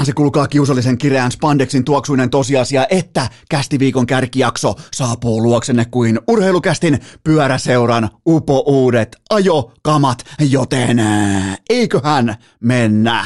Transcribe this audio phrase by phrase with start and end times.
[0.00, 7.00] Onhan se kulkaa kiusallisen kireän spandexin tuoksuinen tosiasia, että kästiviikon kärkijakso saapuu luoksenne kuin urheilukästin
[7.24, 11.02] pyöräseuran upo uudet ajokamat, joten
[11.70, 13.24] eiköhän mennä.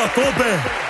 [0.00, 0.89] a tope.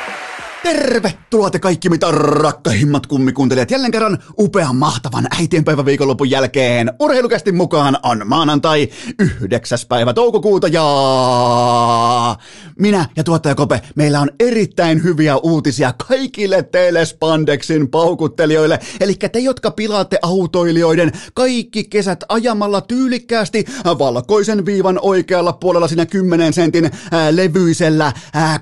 [0.63, 6.93] Tervetuloa te kaikki mitä rakkahimmat kummikuuntelijat jälleen kerran upean mahtavan äitienpäivän viikonlopun jälkeen.
[7.01, 8.89] Urheilukästin mukaan on maanantai
[9.41, 9.79] 9.
[9.89, 10.85] päivä toukokuuta ja
[12.79, 18.79] minä ja tuottaja Kope, meillä on erittäin hyviä uutisia kaikille teille Spandexin paukuttelijoille.
[19.01, 23.65] Eli te, jotka pilaatte autoilijoiden kaikki kesät ajamalla tyylikkäästi
[23.99, 26.91] valkoisen viivan oikealla puolella siinä 10 sentin
[27.31, 28.13] levyisellä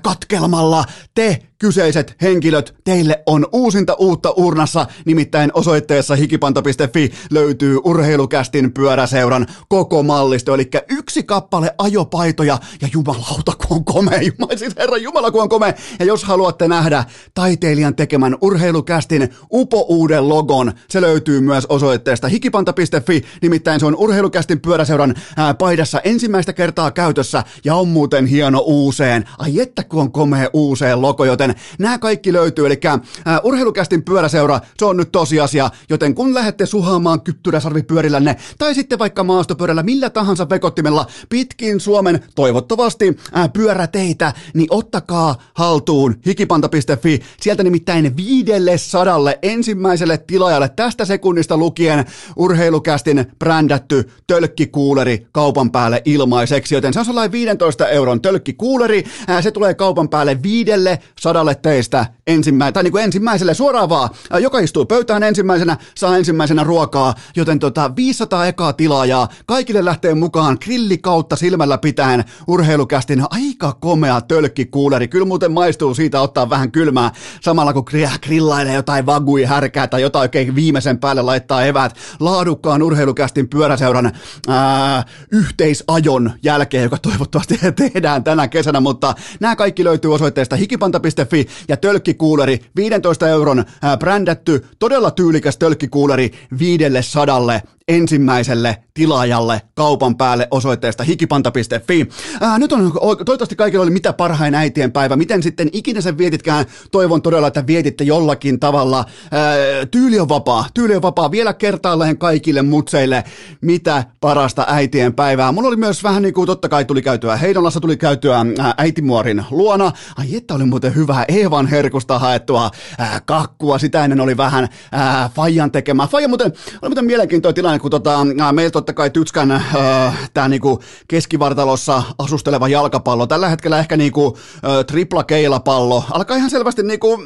[0.01, 0.85] katkelmalla.
[1.15, 10.03] Te kyseiset henkilöt, teille on uusinta uutta urnassa, nimittäin osoitteessa hikipanta.fi löytyy urheilukästin pyöräseuran koko
[10.03, 15.41] mallisto, eli yksi kappale ajopaitoja ja jumalauta kun on komea, Jumala, siis herra Jumala kun
[15.41, 15.73] on komea.
[15.99, 23.23] Ja jos haluatte nähdä taiteilijan tekemän urheilukästin upo uuden logon, se löytyy myös osoitteesta hikipanta.fi,
[23.41, 29.25] nimittäin se on urheilukästin pyöräseuran ää, paidassa ensimmäistä kertaa käytössä ja on muuten hieno uuseen.
[29.37, 32.99] Ai että kun on komea uuseen logo, joten joten nämä kaikki löytyy, eli äh,
[33.43, 39.83] urheilukästin pyöräseura, se on nyt tosiasia, joten kun lähdette suhaamaan kyttyräsarvipyörillänne, tai sitten vaikka maastopyörällä
[39.83, 48.77] millä tahansa vekottimella pitkin Suomen toivottavasti äh, pyöräteitä, niin ottakaa haltuun hikipanta.fi, sieltä nimittäin viidelle
[48.77, 57.05] sadalle ensimmäiselle tilaajalle tästä sekunnista lukien urheilukästin brändätty tölkkikuuleri kaupan päälle ilmaiseksi, joten se on
[57.05, 60.99] sellainen 15 euron tölkkikuuleri, äh, se tulee kaupan päälle viidelle
[61.39, 64.09] sadalle teistä ensimmä, tai niin kuin ensimmäiselle suoraan vaan.
[64.39, 69.27] Joka istuu pöytään ensimmäisenä, saa ensimmäisenä ruokaa, joten tota 500 ekaa tilaajaa.
[69.45, 75.07] Kaikille lähtee mukaan grilli kautta silmällä pitäen urheilukästin aika komea tölkkikuuleri.
[75.07, 77.11] Kyllä muuten maistuu siitä ottaa vähän kylmää
[77.41, 77.85] samalla kun
[78.23, 84.11] grillailee jotain vagui härkää tai jotain oikein viimeisen päälle laittaa evät laadukkaan urheilukästin pyöräseuran
[84.47, 91.47] ää, yhteisajon jälkeen, joka toivottavasti tehdään tänä kesänä, mutta nämä kaikki löytyy osoitteesta hikipanta.fi Fi
[91.67, 93.65] ja tölkkikuuleri, 15 euron
[93.99, 102.09] brändätty, todella tyylikäs tölkkikuuleri viidelle sadalle ensimmäiselle tilaajalle kaupan päälle osoitteesta hikipanta.fi.
[102.41, 105.15] Ää, nyt on toivottavasti kaikilla oli mitä parhain äitien päivä.
[105.15, 109.05] Miten sitten ikinä sen vietitkään, toivon todella, että vietitte jollakin tavalla.
[109.31, 109.55] Ää,
[109.91, 111.31] tyyli on vapaa, tyyli on vapaa.
[111.31, 113.23] Vielä kertaalleen kaikille mutseille,
[113.61, 115.51] mitä parasta äitien päivää.
[115.51, 119.45] Mulla oli myös vähän niin kuin totta kai tuli käytyä Heidonlassa, tuli käytyä ää, äitimuorin
[119.51, 119.91] luona.
[120.17, 123.79] Ai että oli muuten hyvää Eevan herkusta haettua ää, kakkua.
[123.79, 126.07] Sitä ennen oli vähän ää, Fajan tekemää.
[126.07, 130.79] Faija muuten, oli muuten mielenkiintoinen tilanne, kun tota, meillä totta kai Tytskän äh, tämä niinku
[131.07, 137.23] keskivartalossa asusteleva jalkapallo, tällä hetkellä ehkä niinku, äh, tripla keilapallo, alkaa ihan selvästi niinku,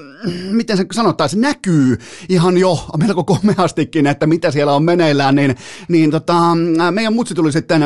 [0.51, 1.97] miten se sanottaisiin, näkyy
[2.29, 5.55] ihan jo melko komeastikin, että mitä siellä on meneillään, niin,
[5.87, 6.35] niin tota,
[6.91, 7.81] meidän mutsi tuli sitten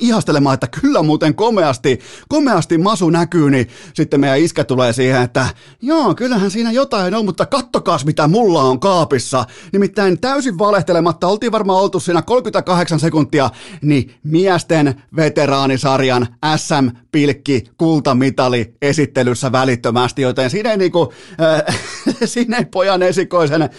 [0.00, 5.46] ihastelemaan, että kyllä muuten komeasti, komeasti masu näkyy, niin sitten meidän iskä tulee siihen, että
[5.82, 9.44] joo, kyllähän siinä jotain on, mutta kattokaas mitä mulla on kaapissa.
[9.72, 13.50] Nimittäin täysin valehtelematta, oltiin varmaan oltu siinä 38 sekuntia,
[13.82, 16.26] niin miesten veteraanisarjan
[16.56, 21.78] SM-pilkki kultamitali esittelyssä välittömästi, joten siinä ei, niinku, äh,
[22.24, 23.70] siinä ei pojan esikoisen äh,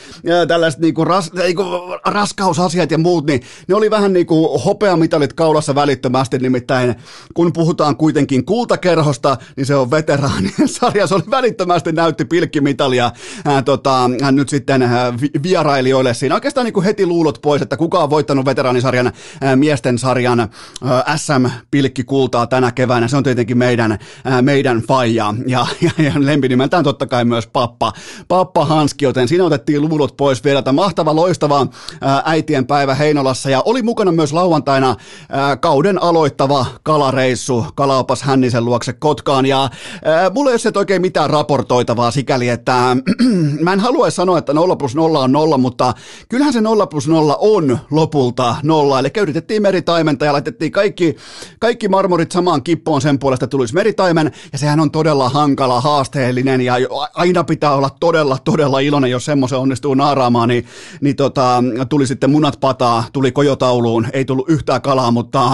[0.48, 1.64] tällaiset niinku ras, niinku
[2.06, 6.96] raskausasiat ja muut, niin ne oli vähän niinku hopeamitalit kaulassa välittömästi välittömästi, nimittäin
[7.34, 13.12] kun puhutaan kuitenkin kultakerhosta, niin se on veteraanien sarja, se oli välittömästi näytti pilkkimitalia
[13.46, 16.36] ää, tota, nyt sitten ää, vierailijoille siinä.
[16.36, 19.12] Oikeastaan niin kuin heti luulot pois, että kuka on voittanut veteraanisarjan
[19.42, 25.66] ää, miesten sarjan ää, SM-pilkkikultaa tänä keväänä, se on tietenkin meidän, ää, meidän faija ja,
[25.82, 27.94] ja, ja lempinimeltään totta kai myös pappa,
[28.28, 30.64] pappa Hanski, joten siinä otettiin luulot pois vielä.
[30.72, 31.68] Mahtava, loistava
[32.02, 34.96] ää, äitien päivä Heinolassa ja oli mukana myös lauantaina
[35.30, 39.46] ää, kauden aloittava kalareissu Kalaopas Hännisen luokse Kotkaan.
[39.46, 39.70] Ja
[40.06, 42.98] ää, mulla ei ole oikein mitään raportoitavaa sikäli, että äh,
[43.64, 45.94] mä en halua sanoa, että 0 plus 0 on 0, mutta
[46.30, 51.16] kyllähän se 0 plus 0 on lopulta 0, eli yritettiin meritaimenta ja laitettiin kaikki,
[51.60, 54.32] kaikki marmorit samaan kippoon sen puolesta tulisi meritaimen.
[54.52, 56.76] Ja sehän on todella hankala, haasteellinen ja
[57.14, 60.66] aina pitää olla todella, todella iloinen, jos semmoisen onnistuu naaraamaan, niin,
[61.02, 65.52] niin tota, tuli sitten munat pataa, tuli kojotauluun, ei tullut yhtään kalaa, mutta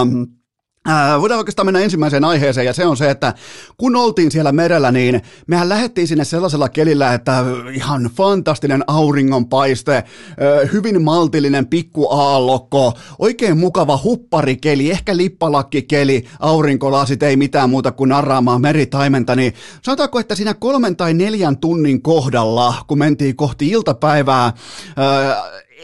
[0.89, 3.33] Äh, voidaan oikeastaan mennä ensimmäiseen aiheeseen ja se on se, että
[3.77, 7.43] kun oltiin siellä merellä, niin mehän lähdettiin sinne sellaisella kelillä, että
[7.73, 10.05] ihan fantastinen auringonpaiste, äh,
[10.73, 18.61] hyvin maltillinen pikku aallokko, oikein mukava hupparikeli, ehkä lippalakkikeli, aurinkolasit, ei mitään muuta kuin narraamaan
[18.61, 24.53] meritaimenta, niin sanotaanko, että siinä kolmen tai neljän tunnin kohdalla, kun mentiin kohti iltapäivää, äh,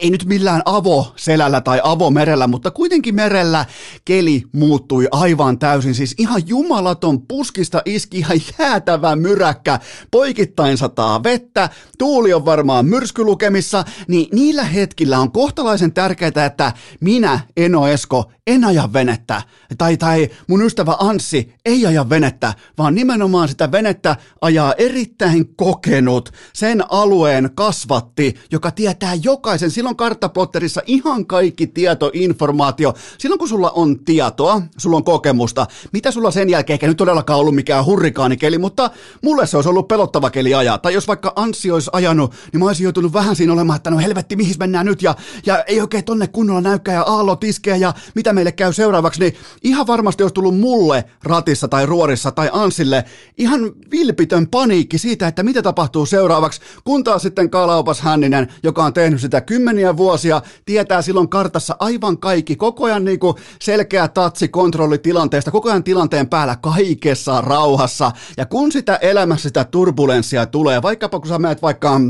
[0.02, 3.64] ei nyt millään avoselällä tai avomerellä, mutta kuitenkin merellä
[4.04, 5.94] keli muuttui aivan täysin.
[5.94, 13.84] Siis ihan jumalaton puskista iski ihan jäätävä myräkkä, poikittain sataa vettä, tuuli on varmaan myrskylukemissa,
[14.08, 19.42] niin niillä hetkillä on kohtalaisen tärkeää, että minä, Eno Esko, en aja venettä,
[19.78, 26.32] tai, tai mun ystävä Anssi ei aja venettä, vaan nimenomaan sitä venettä ajaa erittäin kokenut
[26.52, 33.70] sen alueen kasvatti, joka tietää jokaisen, silloin karttaplotterissa ihan kaikki tieto, informaatio, silloin kun sulla
[33.70, 38.58] on tietoa, sulla on kokemusta, mitä sulla sen jälkeen, eikä nyt todellakaan ollut mikään hurrikaanikeli,
[38.58, 38.90] mutta
[39.22, 42.66] mulle se olisi ollut pelottava keli ajaa, tai jos vaikka Anssi olisi ajanut, niin mä
[42.66, 45.14] olisin joutunut vähän siinä olemaan, että no helvetti, mihin mennään nyt, ja,
[45.46, 49.34] ja ei oikein tonne kunnolla näykää, ja aallot iskee, ja mitä meille käy seuraavaksi, niin
[49.62, 53.04] ihan varmasti olisi tullut mulle ratissa tai ruorissa tai Ansille
[53.38, 53.60] ihan
[53.90, 59.20] vilpitön paniikki siitä, että mitä tapahtuu seuraavaksi, kun taas sitten Kalaupas Hänninen, joka on tehnyt
[59.20, 59.40] sitä
[59.76, 65.50] kymmeniä vuosia, tietää silloin kartassa aivan kaikki, koko ajan niin kuin selkeä tatsi kontrolli tilanteesta,
[65.50, 71.28] koko ajan tilanteen päällä kaikessa rauhassa, ja kun sitä elämässä sitä turbulenssia tulee, vaikkapa kun
[71.28, 72.00] sä menet vaikka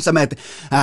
[0.00, 0.38] sä meet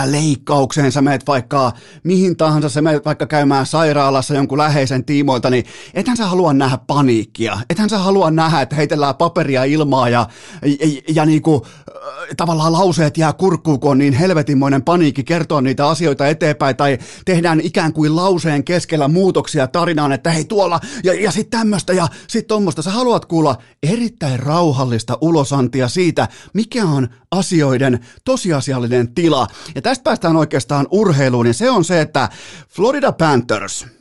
[0.05, 1.73] leikkaukseen, sä meet vaikka
[2.03, 6.77] mihin tahansa, sä meet vaikka käymään sairaalassa jonkun läheisen tiimoilta, niin ethän sä halua nähdä
[6.87, 7.57] paniikkia.
[7.69, 10.27] Ethän sä halua nähdä, että heitellään paperia ilmaa ja,
[10.65, 11.65] ja, ja niinku,
[12.37, 17.59] tavallaan lauseet jää kurkkuun, kun on niin helvetinmoinen paniikki kertoa niitä asioita eteenpäin, tai tehdään
[17.59, 22.47] ikään kuin lauseen keskellä muutoksia tarinaan, että hei tuolla, ja, ja sitten tämmöistä, ja sitten
[22.47, 22.81] tuommoista.
[22.81, 29.47] Sä haluat kuulla erittäin rauhallista ulosantia siitä, mikä on asioiden tosiasiallinen tila.
[29.75, 32.29] Ja tästä päästään oikeastaan urheiluun, ja se on se, että
[32.69, 33.85] Florida Panthers–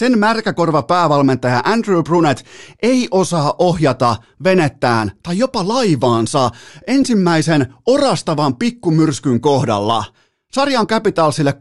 [0.00, 2.44] sen märkäkorva päävalmentaja Andrew Brunet
[2.82, 6.50] ei osaa ohjata venettään tai jopa laivaansa
[6.86, 10.04] ensimmäisen orastavan pikkumyrskyn kohdalla.
[10.52, 11.54] Sarja on Capitalsille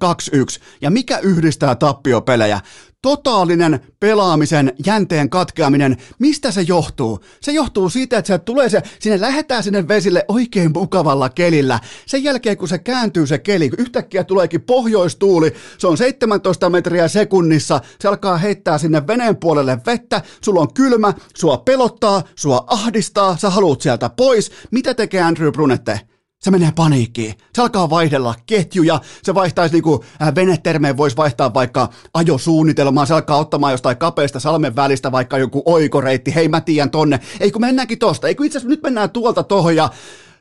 [0.59, 2.59] 2-1, ja mikä yhdistää tappiopelejä?
[3.01, 7.19] Totaalinen pelaamisen jänteen katkeaminen, mistä se johtuu?
[7.41, 11.79] Se johtuu siitä, että se tulee se, sinne lähetään sinne vesille oikein mukavalla kelillä.
[12.05, 17.81] Sen jälkeen, kun se kääntyy se keli, yhtäkkiä tuleekin pohjoistuuli, se on 17 metriä sekunnissa,
[17.99, 23.49] se alkaa heittää sinne veneen puolelle vettä, sulla on kylmä, sua pelottaa, sua ahdistaa, sä
[23.49, 24.51] haluat sieltä pois.
[24.71, 26.08] Mitä tekee Andrew Brunette?
[26.39, 27.33] Se menee paniikkiin.
[27.55, 33.37] Se alkaa vaihdella ketjuja, se vaihtaisi niinku, äh, venetermeen voisi vaihtaa vaikka ajosuunnitelmaa, se alkaa
[33.37, 37.99] ottamaan jostain kapeasta salmen välistä vaikka joku oikoreitti, hei mä tiedän tonne, ei kun mennäänkin
[37.99, 39.89] tosta, ei kun itse asiassa nyt mennään tuolta tohon ja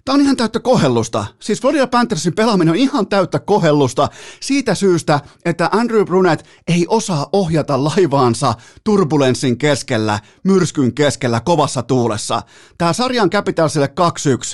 [0.04, 1.24] Tämä on ihan täyttä kohellusta.
[1.40, 4.08] Siis Florida Panthersin pelaaminen on ihan täyttä kohellusta
[4.40, 8.54] siitä syystä, että Andrew Brunet ei osaa ohjata laivaansa
[8.84, 12.42] turbulenssin keskellä, myrskyn keskellä, kovassa tuulessa.
[12.78, 13.92] Tämä sarjan Capitalsille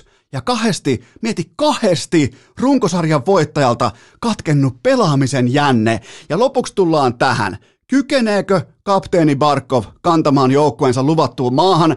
[0.03, 3.91] 2-1 ja kahdesti, mieti kahdesti runkosarjan voittajalta
[4.21, 6.01] katkennut pelaamisen jänne.
[6.29, 7.59] Ja lopuksi tullaan tähän.
[7.89, 11.97] Kykeneekö kapteeni Barkov kantamaan joukkueensa luvattuun maahan?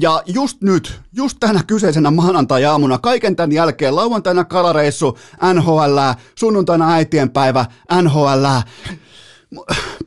[0.00, 5.18] Ja just nyt, just tänä kyseisenä maanantai-aamuna, kaiken tämän jälkeen, lauantaina kalareissu,
[5.54, 5.98] NHL,
[6.38, 7.64] sunnuntaina äitienpäivä,
[8.02, 8.44] NHL,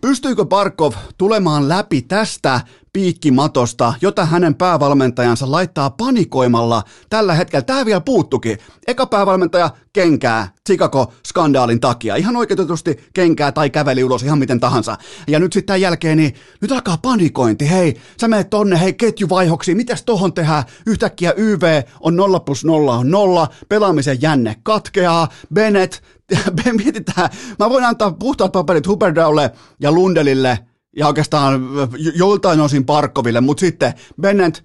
[0.02, 2.62] Pystyykö Barkov tulemaan läpi tästä
[2.94, 7.64] piikkimatosta, jota hänen päävalmentajansa laittaa panikoimalla tällä hetkellä.
[7.64, 8.58] Tämä vielä puuttukin.
[8.88, 12.16] Eka päävalmentaja kenkää Chicago-skandaalin takia.
[12.16, 14.98] Ihan oikeutetusti kenkää tai käveli ulos ihan miten tahansa.
[15.28, 17.70] Ja nyt sitten tämän jälkeen, niin nyt alkaa panikointi.
[17.70, 20.64] Hei, sä menet tonne, hei ketjuvaihoksi, mitäs tohon tehdään?
[20.88, 26.04] Yhtäkkiä YV on 0 plus 0 on 0, pelaamisen jänne katkeaa, Bennett,
[26.84, 27.30] mietitään,
[27.60, 30.60] mä voin antaa puhtaat paperit Huberdaulle ja Lundelille
[30.96, 31.70] ja oikeastaan
[32.16, 34.64] joltain osin Parkkoville, mutta sitten Bennett,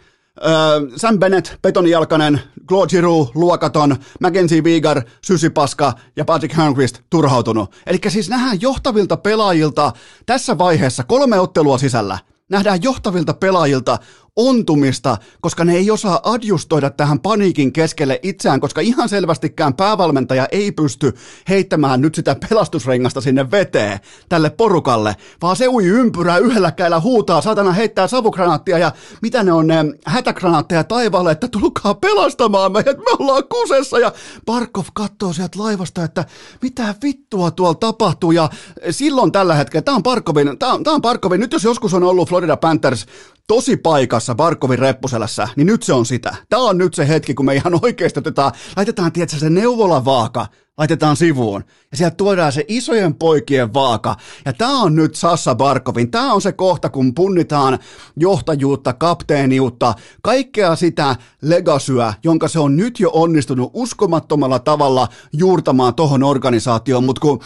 [0.97, 7.75] Sam Bennett, betonijalkainen, Claude Giroux, luokaton, Mackenzie Vigar, sysipaska ja Patrick Hörnqvist turhautunut.
[7.87, 9.93] Eli siis nähdään johtavilta pelaajilta
[10.27, 12.19] tässä vaiheessa kolme ottelua sisällä.
[12.51, 13.99] Nähdään johtavilta pelaajilta
[14.37, 20.73] ontumista, koska ne ei osaa adjustoida tähän paniikin keskelle itseään, koska ihan selvästikään päävalmentaja ei
[20.73, 21.15] pysty
[21.49, 23.99] heittämään nyt sitä pelastusrengasta sinne veteen
[24.29, 29.53] tälle porukalle, vaan se ui ympyrää yhdellä käillä huutaa, saatana heittää savukranaattia ja mitä ne
[29.53, 29.77] on ne
[30.07, 33.99] hätäkranaatteja taivaalle, että tulkaa pelastamaan meidät, me ollaan kusessa.
[33.99, 34.13] Ja
[34.47, 36.25] Barkov katsoo sieltä laivasta, että
[36.63, 38.33] mitä vittua tuolla tapahtuu?
[38.33, 38.49] Ja
[38.91, 42.03] silloin tällä hetkellä, tämä on Barkovin, tämä on, tämä on Barkovin, nyt jos joskus on
[42.03, 43.07] ollut Florida Panthers
[43.47, 46.37] tosi paikassa Barkovin reppuselässä, niin nyt se on sitä.
[46.49, 50.47] Tämä on nyt se hetki, kun me ihan oikeasti otetaan, laitetaan tietysti se neuvolavaaka,
[50.79, 51.65] laitetaan sivuun.
[51.91, 54.17] Ja sieltä tuodaan se isojen poikien vaaka.
[54.45, 56.11] Ja tämä on nyt Sassa Barkovin.
[56.11, 57.79] Tämä on se kohta, kun punnitaan
[58.17, 66.23] johtajuutta, kapteeniutta, kaikkea sitä legasyä, jonka se on nyt jo onnistunut uskomattomalla tavalla juurtamaan tohon
[66.23, 67.41] organisaatioon, mutta kun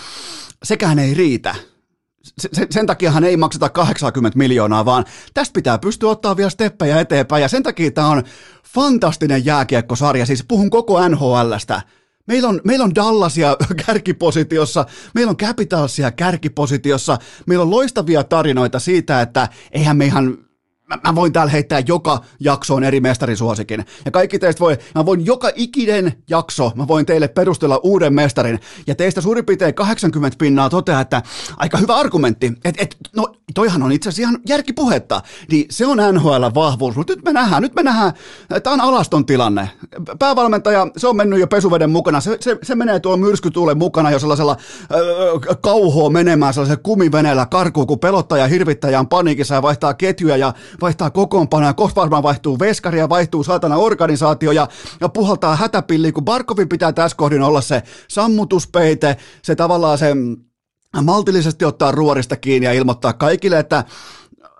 [0.62, 1.54] sekään ei riitä
[2.38, 5.04] sen, sen takiahan ei makseta 80 miljoonaa, vaan
[5.34, 8.22] tästä pitää pystyä ottaa vielä steppejä eteenpäin, ja sen takia tämä on
[8.74, 11.82] fantastinen jääkiekkosarja, siis puhun koko NHLstä.
[12.26, 13.56] Meillä on, meillä on Dallasia
[13.86, 20.47] kärkipositiossa, meillä on Capitalsia kärkipositiossa, meillä on loistavia tarinoita siitä, että eihän me ihan
[20.88, 23.84] mä, mä voin täällä heittää joka jaksoon eri mestarisuosikin.
[24.04, 28.60] Ja kaikki teistä voi, mä voin joka ikinen jakso, mä voin teille perustella uuden mestarin.
[28.86, 31.22] Ja teistä suurin piirtein 80 pinnaa toteaa, että
[31.56, 32.52] aika hyvä argumentti.
[32.64, 35.22] Että et, no toihan on itse asiassa ihan järkipuhetta.
[35.50, 38.12] Niin se on NHL vahvuus, mutta nyt me nähdään, nyt me nähdään,
[38.62, 39.70] tämä on alaston tilanne.
[40.18, 44.18] Päävalmentaja, se on mennyt jo pesuveden mukana, se, se, se menee tuo myrskytuulen mukana jo
[44.18, 50.36] sellaisella äh, kauhoa menemään sellaisella kumiveneellä karkuun, kun pelottaja hirvittäjä on paniikissa ja vaihtaa ketjuja
[50.36, 54.68] ja vaihtaa kokoonpanoja, kohta varmaan vaihtuu veskaria, vaihtuu saatana organisaatio ja,
[55.00, 60.36] ja puhaltaa hätäpilliin, kun Barkovin pitää tässä kohdin olla se sammutuspeite, se tavallaan se mm,
[61.02, 63.84] maltillisesti ottaa ruorista kiinni ja ilmoittaa kaikille, että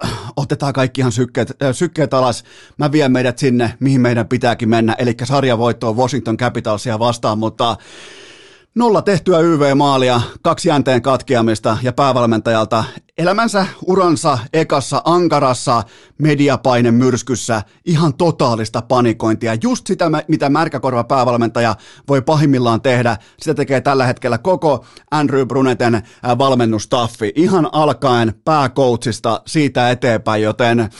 [0.05, 2.45] äh, otetaan kaikki ihan sykkeet, äh, sykkeet alas,
[2.79, 7.77] mä vien meidät sinne, mihin meidän pitääkin mennä, eli sarjavoittoon Washington Capitalsia vastaan, mutta
[8.79, 12.85] Nolla tehtyä YV-maalia, kaksi jänteen katkeamista ja päävalmentajalta
[13.19, 15.83] elämänsä uransa ekassa ankarassa
[16.19, 19.57] mediapaine myrskyssä ihan totaalista panikointia.
[19.63, 21.75] Just sitä, mitä märkäkorva päävalmentaja
[22.09, 26.03] voi pahimmillaan tehdä, sitä tekee tällä hetkellä koko Andrew Bruneten
[26.39, 27.33] valmennustaffi.
[27.35, 30.91] Ihan alkaen pääcoachista siitä eteenpäin, joten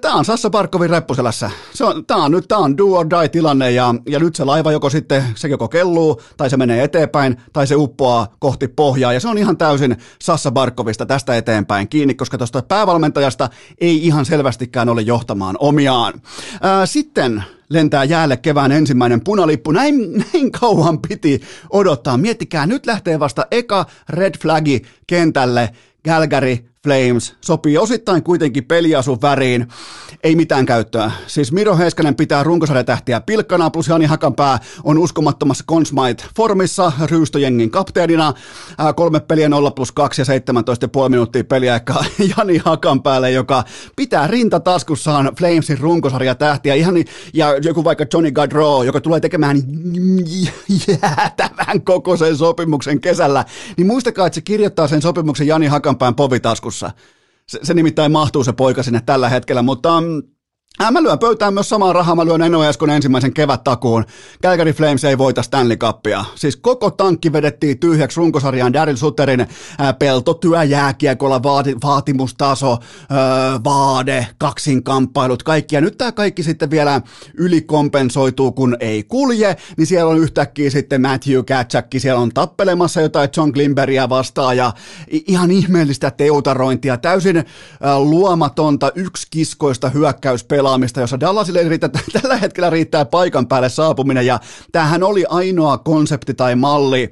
[0.00, 1.50] tämä on Sassa Parkovin reppuselässä.
[1.74, 4.44] Se on, tämä on nyt tämä on do or die tilanne ja, ja nyt se
[4.44, 9.12] laiva joko sitten, se joko kelluu, tai se menee eteenpäin, tai se uppoaa kohti pohjaa.
[9.12, 13.48] Ja se on ihan täysin Sassa Barkovista tästä eteenpäin kiinni, koska tuosta päävalmentajasta
[13.80, 16.22] ei ihan selvästikään ole johtamaan omiaan.
[16.62, 19.70] Ää, sitten lentää jäälle kevään ensimmäinen punalippu.
[19.70, 22.16] Näin, näin kauan piti odottaa.
[22.16, 25.70] Miettikää, nyt lähtee vasta eka red flagi kentälle.
[26.06, 29.68] Calgary Flames sopii osittain kuitenkin peliasun väriin,
[30.22, 31.10] ei mitään käyttöä.
[31.26, 38.34] Siis Miro Heiskanen pitää runkosarjatähtiä pilkkana, plus Jani Hakanpää on uskomattomassa Consmite-formissa ryystöjengin kapteenina.
[38.78, 40.24] Ää, kolme peliä 0 plus 2 ja
[41.04, 42.04] 17,5 minuuttia peliaikaa
[42.36, 43.64] Jani Hakanpäälle, joka
[43.96, 46.74] pitää rintataskussaan Flamesin runkosarjatähtiä.
[46.74, 46.94] Ihan,
[47.34, 49.56] ja joku vaikka Johnny Gaudreau, joka tulee tekemään
[50.88, 53.44] jäätävän kokoisen sopimuksen kesällä,
[53.76, 56.90] niin muistakaa, että se kirjoittaa sen sopimuksen Jani Hakanpään povitaskussa taskussa.
[57.46, 60.22] Se, se nimittäin mahtuu se poika sinne tällä hetkellä, mutta um,
[60.82, 64.04] Äh, mä lyön pöytään myös samaa rahaa, mä lyön Eno Eskon ensimmäisen kevättakuun.
[64.42, 66.24] Calgary Flames ei voita Stanley Cupia.
[66.34, 69.48] Siis koko tankki vedettiin tyhjäksi runkosarjaan Daryl Sutterin äh,
[69.98, 72.78] peltotyö, jääkiekolla, vaati, vaatimustaso, äh,
[73.64, 75.74] vaade, kaksinkamppailut, kaikki.
[75.74, 77.00] Ja nyt tämä kaikki sitten vielä
[77.34, 83.28] ylikompensoituu, kun ei kulje, niin siellä on yhtäkkiä sitten Matthew Katchakki, siellä on tappelemassa jotain
[83.36, 84.72] John Glimberia vastaan ja
[85.08, 87.44] ihan ihmeellistä teutarointia, täysin äh,
[87.98, 91.88] luomatonta yksikiskoista hyökkäyspeliä pelaamista, jossa Dallasille riitä,
[92.22, 94.40] tällä hetkellä riittää paikan päälle saapuminen, ja
[94.72, 97.10] tämähän oli ainoa konsepti tai malli,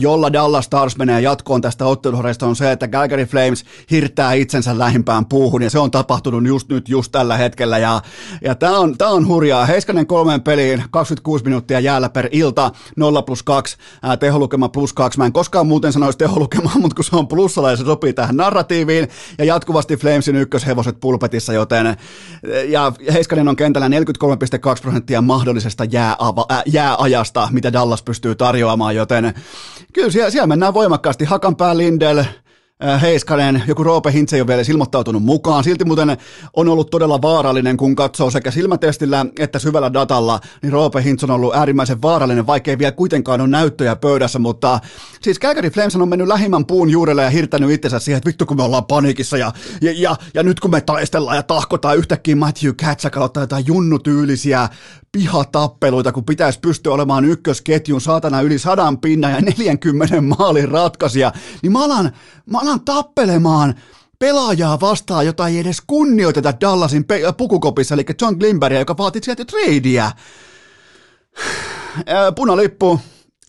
[0.00, 5.26] jolla Dallas Stars menee jatkoon tästä otteluhoreista on se, että Calgary Flames hirttää itsensä lähimpään
[5.26, 8.02] puuhun ja se on tapahtunut just nyt, just tällä hetkellä ja,
[8.44, 9.66] ja tämä on, tää on hurjaa.
[9.66, 15.18] Heiskanen kolmeen peliin, 26 minuuttia jäällä per ilta, 0 plus 2, ää, teholukema plus 2.
[15.18, 18.36] Mä en koskaan muuten sanoisi teholukema, mutta kun se on plussalla ja se sopii tähän
[18.36, 21.96] narratiiviin ja jatkuvasti Flamesin ykköshevoset pulpetissa, joten
[22.68, 29.34] ja Heiskanen on kentällä 43,2 prosenttia mahdollisesta jääava, ää, jääajasta, mitä Dallas pystyy tarjoamaan, joten
[29.94, 31.24] kyllä siellä, siellä mennään voimakkaasti.
[31.24, 32.24] Hakanpää, Lindel,
[33.00, 35.64] Heiskanen, joku Roope Hintze ei ole vielä ilmoittautunut mukaan.
[35.64, 36.16] Silti muuten
[36.56, 41.30] on ollut todella vaarallinen, kun katsoo sekä silmätestillä että syvällä datalla, niin Roope Hintz on
[41.30, 44.80] ollut äärimmäisen vaarallinen, vaikkei vielä kuitenkaan ole näyttöjä pöydässä, mutta
[45.22, 48.56] siis Calgary Flames on mennyt lähimmän puun juurelle ja hirttänyt itsensä siihen, että vittu kun
[48.56, 52.72] me ollaan panikissa ja, ja, ja, ja nyt kun me taistellaan ja tahkotaan yhtäkkiä Matthew
[52.84, 54.68] Katsak aloittaa jotain junnutyylisiä
[55.14, 61.72] pihatappeluita, kun pitäisi pystyä olemaan ykkösketjun saatana yli sadan pinnan ja 40 maalin ratkaisija, niin
[61.72, 62.12] mä alan,
[62.46, 63.74] mä alan tappelemaan
[64.18, 69.44] pelaajaa vastaan, jota ei edes kunnioiteta Dallasin pe- pukukopissa, eli John Glimberia, joka vaati sieltä
[69.44, 70.10] tradea.
[72.36, 73.00] Punalippu,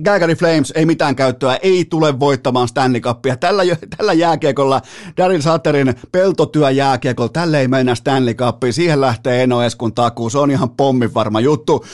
[0.04, 3.38] Calgary Flames ei mitään käyttöä, ei tule voittamaan Stanley Cupia.
[3.38, 3.64] Tällä,
[3.98, 4.82] tällä jääkiekolla,
[5.18, 8.74] Daryl Satterin peltotyö jääkiekolla, tälle ei mennä Stanley Cupiin.
[8.74, 11.86] Siihen lähtee Eno Eskun takuu, se on ihan pommin varma juttu.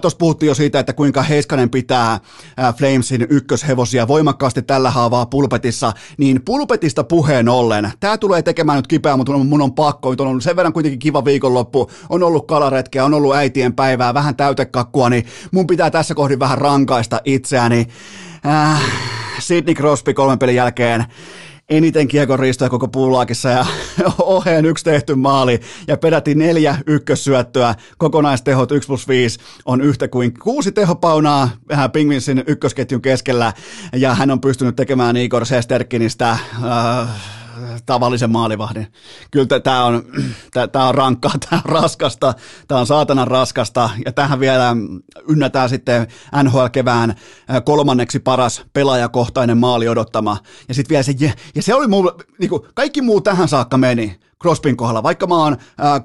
[0.00, 2.20] Tuossa puhuttiin jo siitä, että kuinka Heiskanen pitää
[2.56, 7.92] ää, Flamesin ykköshevosia voimakkaasti tällä haavaa pulpetissa, niin pulpetista puheen ollen.
[8.00, 10.10] Tämä tulee tekemään nyt kipeää, mutta mun on pakko.
[10.10, 14.14] Nyt on ollut sen verran kuitenkin kiva viikonloppu, on ollut kalaretkeä, on ollut äitien päivää,
[14.14, 17.86] vähän täytekakkua, niin mun pitää tässä kohdin vähän rankaista itse itseäni.
[18.46, 18.82] Äh,
[19.38, 21.04] Sidney Crosby kolmen pelin jälkeen
[21.68, 23.66] eniten kiekon riistoja koko puulaakissa ja
[24.18, 27.74] oheen yksi tehty maali ja peräti neljä ykkössyöttöä.
[27.98, 33.52] Kokonaistehot 1 plus 5 on yhtä kuin kuusi tehopaunaa vähän Pingvinsin ykkösketjun keskellä
[33.92, 37.08] ja hän on pystynyt tekemään Igor Sesterkinistä äh,
[37.86, 38.86] tavallisen maalivahdin.
[39.30, 40.02] Kyllä tämä on,
[40.72, 42.34] tämä on rankkaa, tämä on raskasta,
[42.68, 44.76] tämä on saatanan raskasta, ja tähän vielä
[45.28, 46.06] ynnätään sitten
[46.42, 47.14] NHL-kevään
[47.64, 50.36] kolmanneksi paras pelaajakohtainen maali odottama.
[50.68, 51.14] Ja sitten vielä se,
[51.54, 54.18] ja se oli muu, niin kuin, kaikki muu tähän saakka meni.
[54.44, 55.02] Crospin kohdalla.
[55.02, 55.56] Vaikka mä oon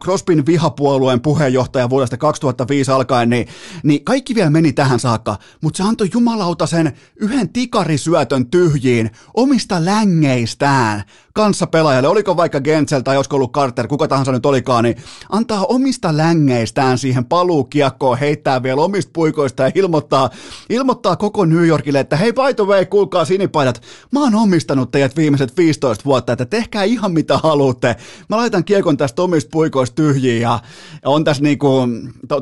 [0.03, 3.47] Crospin vihapuolueen puheenjohtaja vuodesta 2005 alkaen, niin,
[3.83, 9.85] niin kaikki vielä meni tähän saakka, mutta se antoi jumalauta sen yhden tikarisyötön tyhjiin omista
[9.85, 11.03] längeistään
[11.39, 14.97] kanssa pelaajalle, oliko vaikka Gensel tai olisiko ollut Carter, kuka tahansa nyt olikaan, niin
[15.29, 20.29] antaa omista längeistään siihen paluukiekkoon, heittää vielä omista puikoista ja ilmoittaa,
[20.69, 23.81] ilmoittaa koko New Yorkille, että hei by the way, kuulkaa sinipaidat,
[24.11, 27.95] mä oon omistanut teidät viimeiset 15 vuotta, että tehkää ihan mitä haluatte.
[28.29, 30.59] Mä laitan kiekon tästä omista puikoista tyhjiin ja
[31.05, 31.87] on tässä niinku,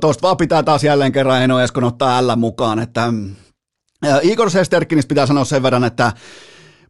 [0.01, 3.13] tuosta vaan pitää taas jälleen kerran Eno Eskon ottaa L mukaan, että
[4.21, 6.11] Igor Sesterkinistä pitää sanoa sen verran, että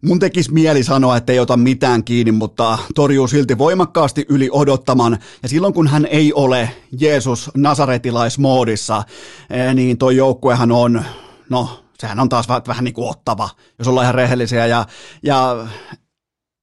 [0.02, 5.18] Mun tekisi mieli sanoa, että ei ota mitään kiinni, mutta torjuu silti voimakkaasti yli odottaman.
[5.44, 9.04] Ja silloin kun hän ei ole Jeesus nasaretilaismoodissa,
[9.50, 11.04] eh, niin toi joukkuehan on,
[11.50, 13.50] no sehän on taas vähän, vähän niin kuin ottava,
[13.80, 14.66] jos ollaan ihan rehellisiä.
[14.66, 14.86] Ja,
[15.24, 15.68] ja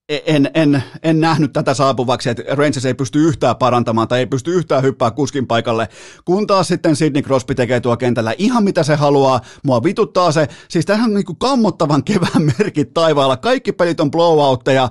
[0.09, 4.55] en, en, en nähnyt tätä saapuvaksi, että Rangers ei pysty yhtään parantamaan tai ei pysty
[4.55, 5.89] yhtään hyppää kuskin paikalle,
[6.25, 10.49] kun taas sitten Sidney Crosby tekee tuo kentällä ihan mitä se haluaa, mua vituttaa se,
[10.69, 14.91] siis tähän on niin kuin kammottavan kevään merkit taivaalla, kaikki pelit on blowoutteja,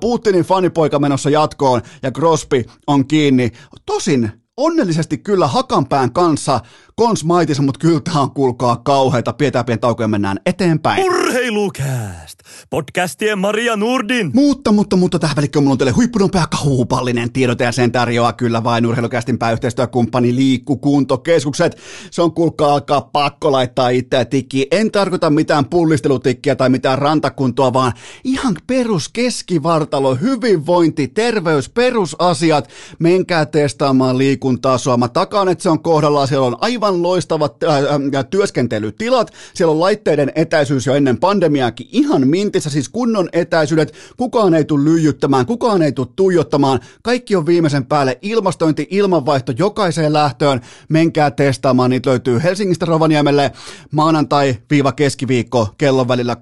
[0.00, 3.52] Putinin fanipoika menossa jatkoon ja Crosby on kiinni,
[3.86, 6.60] tosin onnellisesti kyllä Hakanpään kanssa
[6.96, 9.32] Kons maitissa, mutta kyllä tämä on kuulkaa kauheita.
[9.32, 11.04] Pidetään pieni tauko ja mennään eteenpäin.
[11.04, 12.41] Urheilukääst!
[12.70, 14.30] Podcastien Maria Nurdin.
[14.34, 18.64] Mutta, mutta, mutta tähän välikköön mulla on teille huippunopea kahupallinen tiedote ja sen tarjoaa kyllä
[18.64, 21.76] vain urheilukästin pääyhteistyökumppani Liikku Kuntokeskukset.
[22.10, 24.66] Se on kuulkaa alkaa pakko laittaa itseä tikki.
[24.70, 27.92] En tarkoita mitään pullistelutikkiä tai mitään rantakuntoa, vaan
[28.24, 32.68] ihan perus keskivartalo, hyvinvointi, terveys, perusasiat.
[32.98, 34.96] Menkää testaamaan liikuntasoa.
[34.96, 36.28] Mä takaan, että se on kohdallaan.
[36.28, 42.28] Siellä on aivan loistavat äh, äh, työskentelytilat, siellä on laitteiden etäisyys jo ennen pandemiaakin ihan
[42.42, 47.86] mintissä, siis kunnon etäisyydet, kukaan ei tule lyijyttämään, kukaan ei tule tuijottamaan, kaikki on viimeisen
[47.86, 53.52] päälle, ilmastointi, ilmanvaihto jokaiseen lähtöön, menkää testaamaan, niitä löytyy Helsingistä Rovaniemelle
[53.90, 56.36] maanantai-keskiviikko kellon välillä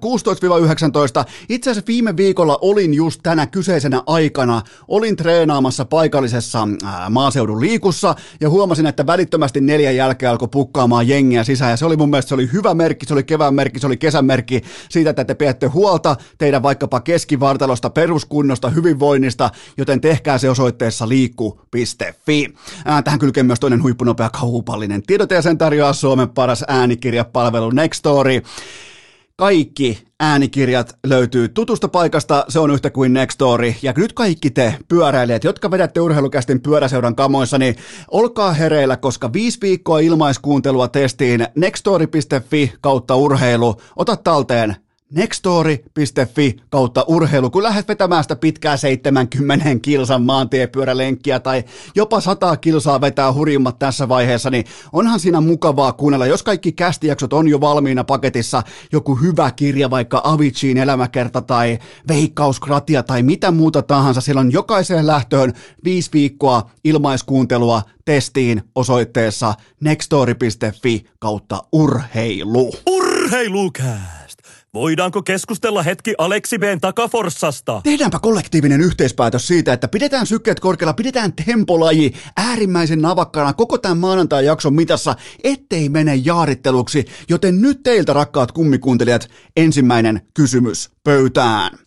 [1.23, 1.29] 16-19.
[1.49, 8.15] Itse asiassa viime viikolla olin just tänä kyseisenä aikana, olin treenaamassa paikallisessa äh, maaseudun liikussa
[8.39, 11.71] ja huomasin, että välittömästi neljän jälkeen alkoi pukkaamaan jengiä sisään.
[11.71, 13.97] Ja se oli mun mielestä se oli hyvä merkki, se oli kevään merkki, se oli
[13.97, 15.90] kesän merkki siitä, että te pidätte huolta
[16.37, 22.53] teidän vaikkapa keskivartalosta, peruskunnosta, hyvinvoinnista, joten tehkää se osoitteessa liikku.fi.
[23.03, 28.41] Tähän kylkee myös toinen huippunopea kaupallinen tiedote ja sen tarjoaa Suomen paras äänikirjapalvelu Nextory.
[29.35, 33.73] Kaikki äänikirjat löytyy tutusta paikasta, se on yhtä kuin Nextory.
[33.81, 37.75] Ja nyt kaikki te pyöräilijät, jotka vedätte urheilukästin pyöräseuran kamoissa, niin
[38.11, 43.81] olkaa hereillä, koska viisi viikkoa ilmaiskuuntelua testiin nextory.fi kautta urheilu.
[43.95, 44.75] Ota talteen
[45.11, 51.63] nextory.fi kautta urheilu, kun lähdet vetämään sitä pitkää 70 kilsan maantiepyörälenkkiä tai
[51.95, 56.25] jopa 100 kilsaa vetää hurjimmat tässä vaiheessa, niin onhan siinä mukavaa kuunnella.
[56.25, 63.03] Jos kaikki kästijaksot on jo valmiina paketissa, joku hyvä kirja, vaikka Aviciin elämäkerta tai Veikkauskratia
[63.03, 71.63] tai mitä muuta tahansa, siellä on jokaiseen lähtöön viisi viikkoa ilmaiskuuntelua testiin osoitteessa nextory.fi kautta
[71.71, 72.73] urheilu.
[72.87, 74.20] Urheilukää!
[74.73, 77.81] Voidaanko keskustella hetki Aleksi B:n takaforssasta?
[77.83, 84.73] Tehdäänpä kollektiivinen yhteispäätös siitä, että pidetään sykkeet korkealla, pidetään tempolaji äärimmäisen navakkana koko tämän maanantai-jakson
[84.73, 87.05] mitassa, ettei mene jaaritteluksi.
[87.29, 91.77] Joten nyt teiltä, rakkaat kummikuuntelijat, ensimmäinen kysymys pöytään.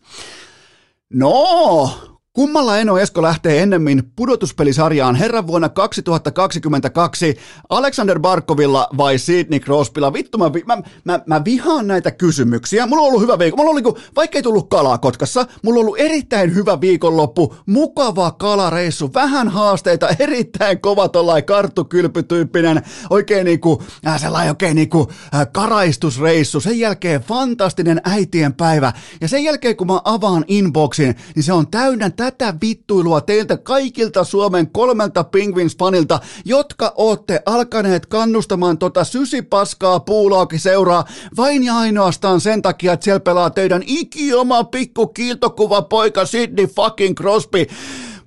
[1.13, 7.37] No, Kummalla Eno Esko lähtee ennemmin pudotuspelisarjaan herran vuonna 2022
[7.69, 10.13] Alexander Barkovilla vai Sidney Crosbylla?
[10.13, 12.87] Vittu, mä, mä, mä, mä vihaan näitä kysymyksiä.
[12.87, 13.57] Mulla on ollut hyvä viikko.
[13.57, 18.31] Mulla oli, niinku, vaikka ei tullut kalaa Kotkassa, mulla on ollut erittäin hyvä viikonloppu, mukava
[18.31, 26.61] kalareissu, vähän haasteita, erittäin kova tollain karttukylpytyyppinen, oikein niinku, äh, sellainen oikein niinku äh, karaistusreissu.
[26.61, 28.93] Sen jälkeen fantastinen äitien päivä.
[29.21, 34.25] Ja sen jälkeen kun mä avaan inboxin, niin se on täynnä tätä vittuilua teiltä kaikilta
[34.25, 41.05] Suomen kolmelta Penguins-fanilta, jotka ootte alkaneet kannustamaan tota sysipaskaa puulauki seuraa
[41.37, 47.17] vain ja ainoastaan sen takia, että siellä pelaa teidän ikioma pikku kiiltokuva poika Sidney fucking
[47.17, 47.67] Crosby.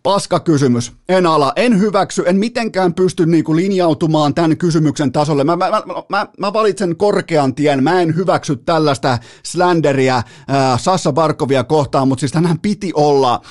[0.04, 0.92] Paska kysymys.
[1.10, 5.44] En ala, en hyväksy, en mitenkään pysty niinku linjautumaan tämän kysymyksen tasolle.
[5.44, 11.12] Mä, mä, mä, mä, mä valitsen korkean tien, mä en hyväksy tällaista slanderiä ää, Sassa
[11.12, 13.42] Barkovia kohtaan, mutta siis tänään piti olla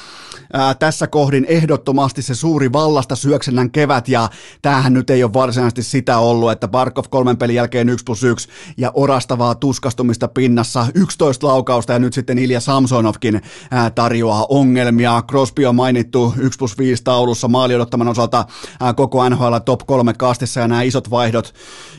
[0.53, 4.29] ää, tässä kohdin ehdottomasti se suuri vallasta syöksennän kevät, ja
[4.63, 8.49] tämähän nyt ei ole varsinaisesti sitä ollut, että Barkov kolmen pelin jälkeen 1 plus 1
[8.77, 15.23] ja orastavaa tuskastumista pinnassa, 11 laukausta ja nyt sitten Ilja Samsonovkin ää, tarjoaa ongelmia.
[15.29, 18.45] Crosby on mainittu 1 plus 5 taulussa maali odottaman osalta
[18.81, 21.55] ää, koko NHL top 3 kastissa ja nämä isot vaihdot,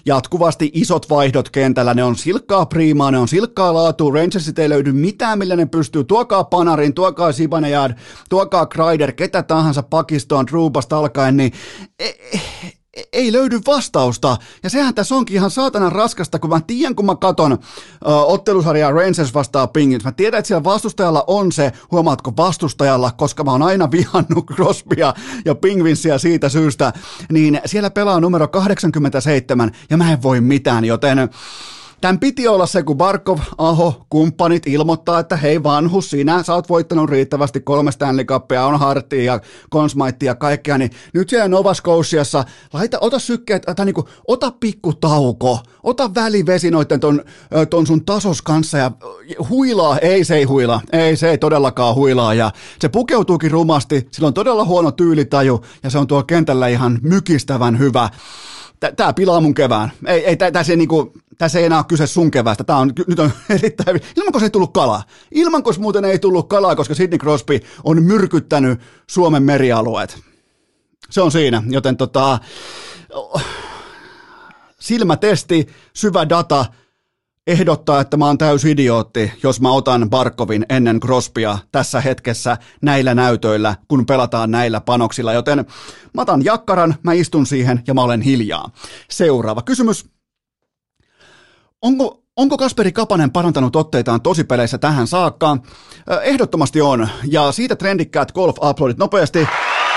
[0.05, 4.91] jatkuvasti isot vaihdot kentällä, ne on silkkaa priimaa, ne on silkkaa laatua, Rangersit ei löydy
[4.91, 7.91] mitään, millä ne pystyy, tuokaa Panarin, tuokaa Sibanejad,
[8.29, 8.36] tuokaa
[8.69, 11.51] Kreider, ketä tahansa pakistoon Trubasta alkaen, niin
[11.99, 12.39] e, e,
[13.13, 14.37] ei löydy vastausta.
[14.63, 17.59] Ja sehän tässä onkin ihan saatanan raskasta, kun mä tiedän, kun mä katon uh,
[18.05, 20.03] ottelusarjaa Rangers vastaa Pingins.
[20.03, 25.13] Mä tiedän, että siellä vastustajalla on se, huomaatko vastustajalla, koska mä oon aina vihannut Crosbya
[25.45, 26.93] ja Pingvinsia siitä syystä,
[27.31, 31.29] niin siellä pelaa numero 87 ja mä en voi mitään, joten
[32.01, 36.69] Tämän piti olla se, kun Barkov, Aho, kumppanit ilmoittaa, että hei vanhus, sinä, sä oot
[36.69, 39.39] voittanut riittävästi kolme Stanley Cupia, on Hartia ja
[39.73, 44.51] Consmite ja kaikkea, niin nyt siellä Nova Scotiassa, laita, ota sykkeet, tai niin kuin, ota
[44.51, 47.23] pikku tauko, ota välivesi noiden ton,
[47.69, 48.91] ton sun tasos kanssa ja
[49.49, 54.27] huilaa, ei se ei huilaa, ei se ei todellakaan huilaa ja se pukeutuukin rumasti, sillä
[54.27, 58.09] on todella huono tyylitaju ja se on tuo kentällä ihan mykistävän hyvä
[58.95, 59.91] tämä pilaa mun kevään.
[60.05, 62.63] Ei, ei tässä ei, niinku, tässä ei enää ole kyse sun keväästä.
[62.63, 64.01] Tämä on, nyt on erittäin...
[64.15, 65.03] Ilman, ei tullut kalaa.
[65.31, 70.19] Ilman, muuten ei tullut kalaa, koska Sidney Crosby on myrkyttänyt Suomen merialueet.
[71.09, 72.39] Se on siinä, joten tota,
[74.79, 76.65] silmätesti, syvä data,
[77.47, 83.15] ehdottaa, että mä oon täys idiootti, jos mä otan Barkovin ennen Crosbya tässä hetkessä näillä
[83.15, 85.65] näytöillä, kun pelataan näillä panoksilla, joten
[86.13, 88.69] mä otan jakkaran, mä istun siihen ja mä olen hiljaa.
[89.09, 90.05] Seuraava kysymys.
[91.81, 95.57] Onko, onko Kasperi Kapanen parantanut otteitaan tosipeleissä tähän saakka?
[96.21, 99.47] Ehdottomasti on, ja siitä trendikkäät golf-uploadit nopeasti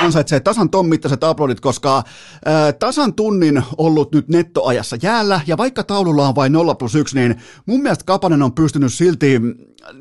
[0.01, 2.03] ansaitsee tasan ton mittaiset aplodit, koska
[2.45, 7.17] ää, tasan tunnin ollut nyt nettoajassa jäällä, ja vaikka taululla on vain 0 plus 1,
[7.17, 7.37] niin
[7.67, 9.41] mun mielestä Kapanen on pystynyt silti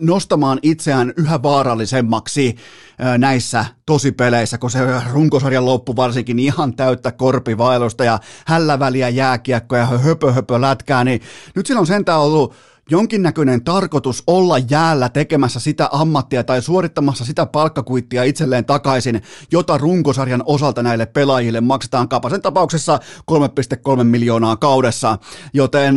[0.02, 2.56] nostamaan itseään yhä vaarallisemmaksi
[3.00, 4.80] ää, näissä tosipeleissä, kun se
[5.12, 11.22] runkosarjan loppu varsinkin ihan täyttä korpivailusta ja hälläväliä jääkiekkoja ja höpö höpö lätkää, niin
[11.56, 12.54] nyt sillä on sentään ollut
[12.89, 19.21] jonkinnäköinen tarkoitus olla jäällä tekemässä sitä ammattia tai suorittamassa sitä palkkakuittia itselleen takaisin,
[19.52, 22.99] jota runkosarjan osalta näille pelaajille maksetaan Kapasen tapauksessa
[23.32, 25.17] 3,3 miljoonaa kaudessa,
[25.54, 25.95] joten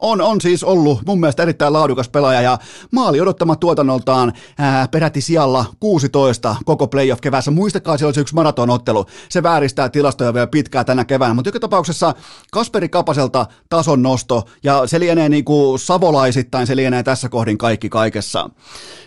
[0.00, 2.58] on, on siis ollut mun mielestä erittäin laadukas pelaaja ja
[2.90, 7.50] maali odottama tuotannoltaan ää, peräti sijalla 16 koko playoff kevässä.
[7.50, 9.06] Muistakaa, se olisi yksi maratonottelu.
[9.28, 12.14] Se vääristää tilastoja vielä pitkään tänä keväänä, mutta joka tapauksessa
[12.52, 17.88] Kasperi Kapaselta tason nosto ja se lienee niin kuin savolaisittain, se lienee tässä kohdin kaikki
[17.88, 18.50] kaikessa.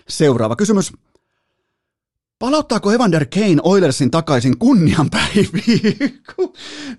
[0.09, 0.91] Seuraava kysymys.
[2.45, 6.21] Palauttaako Evander Kane Oilersin takaisin kunnianpäiviin?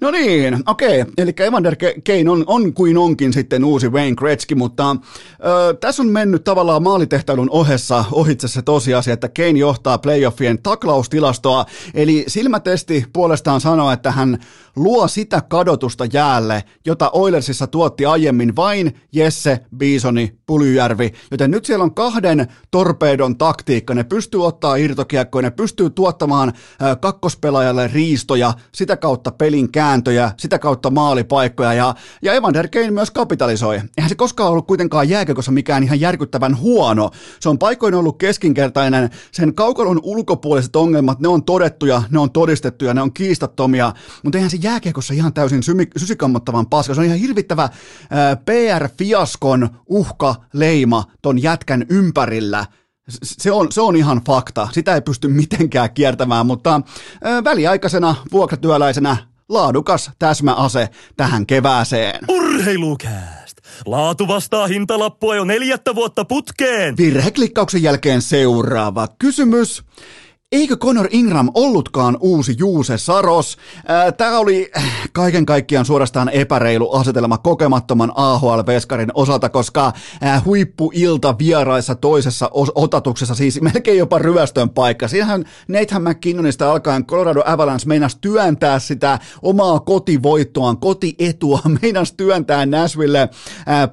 [0.00, 1.00] no niin, okei.
[1.00, 1.12] Okay.
[1.18, 4.96] Eli Evander Kane on, on kuin onkin sitten uusi Wayne Gretzky, mutta
[5.44, 11.66] ö, tässä on mennyt tavallaan maalitehtälun ohessa ohitse se tosiasia, että Kane johtaa playoffien taklaustilastoa.
[11.94, 14.38] Eli silmätesti puolestaan sanoo, että hän
[14.76, 21.82] luo sitä kadotusta jäälle, jota Oilersissa tuotti aiemmin vain Jesse, Bisoni, Pulyjärvi, joten nyt siellä
[21.82, 26.52] on kahden torpeedon taktiikka, ne pystyy ottaa irtokiekkoja, ne pystyy tuottamaan
[27.00, 33.80] kakkospelaajalle riistoja, sitä kautta pelin kääntöjä, sitä kautta maalipaikkoja ja, ja Evander Kane myös kapitalisoi.
[33.96, 37.10] Eihän se koskaan ollut kuitenkaan jääkökossa mikään ihan järkyttävän huono.
[37.40, 42.94] Se on paikoin ollut keskinkertainen, sen kaukalon ulkopuoliset ongelmat, ne on todettuja, ne on todistettuja,
[42.94, 45.62] ne on kiistattomia, mutta eihän se jääkiekossa ihan täysin
[45.96, 46.94] sysikammottavan paska.
[46.94, 47.68] Se on ihan hirvittävä
[48.44, 52.66] PR-fiaskon uhka leima ton jätkän ympärillä.
[53.22, 54.68] Se on, se on ihan fakta.
[54.72, 56.80] Sitä ei pysty mitenkään kiertämään, mutta
[57.44, 59.16] väliaikaisena vuokratyöläisenä
[59.48, 62.24] laadukas täsmäase tähän kevääseen.
[62.28, 63.58] Urheilukääst!
[63.86, 66.96] Laatu vastaa hintalappua jo neljättä vuotta putkeen.
[66.96, 69.82] Virheklikkauksen jälkeen seuraava kysymys.
[70.56, 73.56] Eikö Conor Ingram ollutkaan uusi Juuse Saros?
[74.16, 74.70] Tämä oli
[75.12, 79.92] kaiken kaikkiaan suorastaan epäreilu asetelma kokemattoman AHL-veskarin osalta, koska
[80.44, 85.08] huippuilta vieraissa toisessa otatuksessa, siis melkein jopa ryöstön paikka.
[85.08, 93.28] Siinähän Nathan McKinnonista alkaen Colorado Avalanche meinas työntää sitä omaa kotivoittoaan, kotietua, meinas työntää Nashville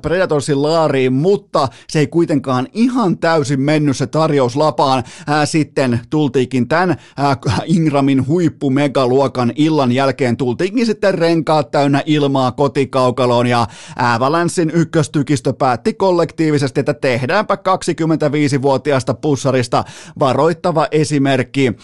[0.02, 5.04] Predatorsin laariin, mutta se ei kuitenkaan ihan täysin mennyt se tarjous lapaan.
[5.45, 12.52] Sitten tultiin tultiinkin tämän äh, Ingramin huippu megaluokan illan jälkeen tultiinkin sitten renkaat täynnä ilmaa
[12.52, 19.84] kotikaukaloon ja Avalanssin ykköstykistö päätti kollektiivisesti, että tehdäänpä 25-vuotiaasta pussarista
[20.20, 21.68] varoittava esimerkki.
[21.68, 21.76] Äh,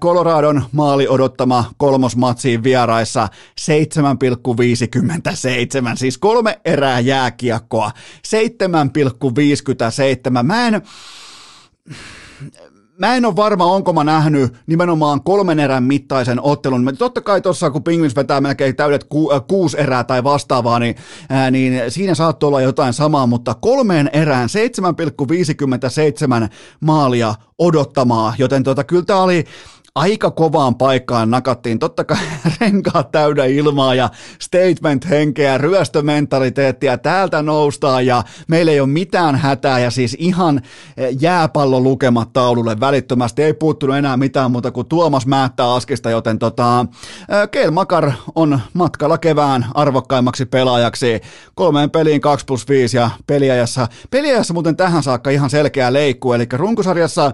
[0.00, 3.28] Coloradon maali odottama kolmosmatsiin vieraissa
[3.60, 3.66] 7,57,
[5.94, 7.90] siis kolme erää jääkiekkoa,
[10.36, 10.42] 7,57.
[10.42, 10.82] Mä en
[12.98, 16.96] mä en ole varma, onko mä nähnyt nimenomaan kolmen erän mittaisen ottelun.
[16.98, 20.96] Totta kai tuossa, kun Penguins vetää melkein täydet ku, äh, kuusi erää tai vastaavaa, niin,
[21.30, 24.48] ää, niin siinä saattoi olla jotain samaa, mutta kolmeen erään
[26.44, 26.48] 7,57
[26.80, 29.44] maalia odottamaa, joten tota, kyllä tämä oli
[29.96, 31.78] aika kovaan paikkaan nakattiin.
[31.78, 32.18] Totta kai
[32.60, 39.90] renkaat täydä ilmaa ja statement-henkeä, ryöstömentaliteettia, täältä noustaan ja meillä ei ole mitään hätää ja
[39.90, 40.60] siis ihan
[40.96, 43.42] eh, jääpallo lukemat taululle välittömästi.
[43.42, 46.86] Ei puuttunut enää mitään muuta kuin Tuomas Määttää Askista, joten tota,
[47.28, 51.20] eh, Keil Makar on matkalla kevään arvokkaimmaksi pelaajaksi.
[51.54, 56.46] Kolmeen peliin 2 plus 5 ja peliajassa, peliajassa muuten tähän saakka ihan selkeä leikku, eli
[56.52, 57.32] runkosarjassa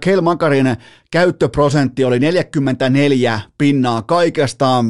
[0.00, 0.76] Keil Makarin
[1.10, 4.84] käyttöprosentti oli 44 pinnaa kaikesta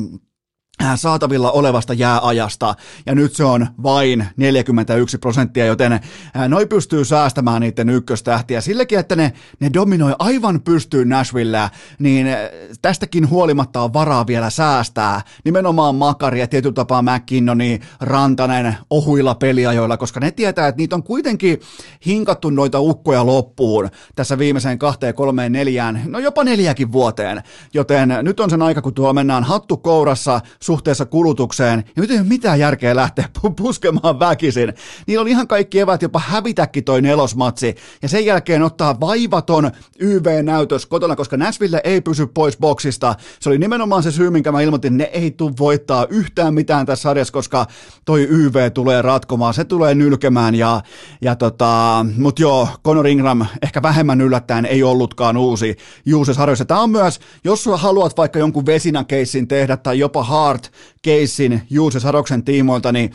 [0.96, 2.74] saatavilla olevasta jääajasta,
[3.06, 6.00] ja nyt se on vain 41 prosenttia, joten äh,
[6.48, 8.60] noi pystyy säästämään niiden ykköstähtiä.
[8.60, 12.38] Silläkin, että ne, ne dominoi aivan pystyyn Nashville, niin äh,
[12.82, 15.20] tästäkin huolimatta on varaa vielä säästää.
[15.44, 21.02] Nimenomaan Makari ja tietyllä tapaa McKinnoni, Rantanen ohuilla peliajoilla, koska ne tietää, että niitä on
[21.02, 21.60] kuitenkin
[22.06, 27.42] hinkattu noita ukkoja loppuun tässä viimeiseen kahteen, kolmeen, neljään, no jopa neljäkin vuoteen.
[27.74, 30.40] Joten nyt on sen aika, kun tuolla mennään hattu kourassa,
[30.70, 34.74] suhteessa kulutukseen, ja nyt ei ole mitään järkeä lähteä puskemaan väkisin.
[35.06, 40.87] Niillä on ihan kaikki evät jopa hävitäkin toi nelosmatsi, ja sen jälkeen ottaa vaivaton YV-näytös
[40.87, 43.14] kotona, koska Nashville ei pysy pois boksista.
[43.40, 47.02] Se oli nimenomaan se syy, minkä mä ilmoitin, ne ei tule voittaa yhtään mitään tässä
[47.02, 47.66] sarjassa, koska
[48.04, 50.80] toi YV tulee ratkomaan, se tulee nylkemään, ja,
[51.20, 56.64] ja tota, mut joo, Conor Ingram ehkä vähemmän yllättäen ei ollutkaan uusi Juuse sarjassa.
[56.64, 62.00] Tämä on myös, jos sulla haluat vaikka jonkun vesinäkeissin tehdä tai jopa hard Hart-keissin Juuse
[62.00, 63.14] Saroksen tiimoilta, niin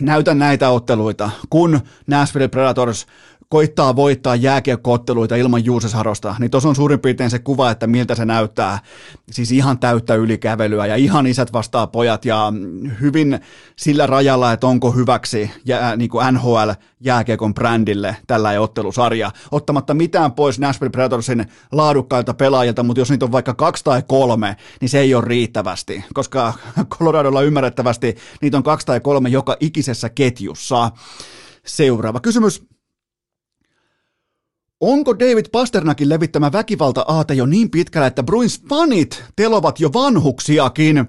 [0.00, 3.06] näytän näitä otteluita, kun Nashville Predators
[3.52, 8.24] koittaa voittaa jääkiekkootteluita ilman Juusesarosta, niin tuossa on suurin piirtein se kuva, että miltä se
[8.24, 8.78] näyttää.
[9.30, 12.52] Siis ihan täyttä ylikävelyä ja ihan isät vastaa pojat ja
[13.00, 13.40] hyvin
[13.76, 19.30] sillä rajalla, että onko hyväksi jää, niin kuin NHL jääkiekon brändille tällä ottelusarja.
[19.50, 24.56] Ottamatta mitään pois Nashville Predatorsin laadukkailta pelaajilta, mutta jos niitä on vaikka kaksi tai kolme,
[24.80, 26.52] niin se ei ole riittävästi, koska
[26.98, 30.90] Coloradolla ymmärrettävästi niitä on kaksi tai kolme joka ikisessä ketjussa.
[31.66, 32.71] Seuraava kysymys.
[34.82, 41.06] Onko David Pasternakin levittämä väkivalta-aate jo niin pitkällä, että Bruins fanit telovat jo vanhuksiakin?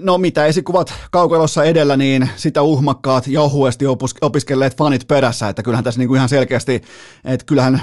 [0.00, 3.84] No mitä esikuvat kaukalossa edellä, niin sitä uhmakkaat ja ohuesti
[4.20, 6.82] opiskelleet fanit perässä, että kyllähän tässä niinku ihan selkeästi,
[7.24, 7.82] että kyllähän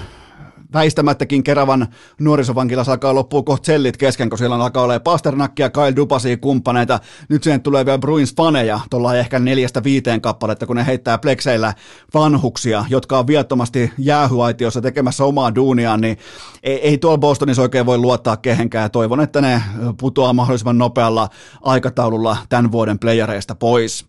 [0.75, 1.87] väistämättäkin Keravan
[2.19, 6.99] nuorisovankilassa alkaa loppua kohta sellit kesken, kun siellä alkaa olla Pasternakkia, Kyle Dupasi kumppaneita.
[7.29, 11.73] Nyt siihen tulee vielä Bruins faneja, tuolla ehkä neljästä viiteen kappaletta, kun ne heittää plekseillä
[12.13, 16.17] vanhuksia, jotka on viattomasti jäähyaitiossa tekemässä omaa duuniaan, niin
[16.63, 18.91] ei, ei tuolla Bostonissa oikein voi luottaa kehenkään.
[18.91, 19.61] Toivon, että ne
[19.99, 21.29] putoaa mahdollisimman nopealla
[21.61, 24.05] aikataululla tämän vuoden playereista pois.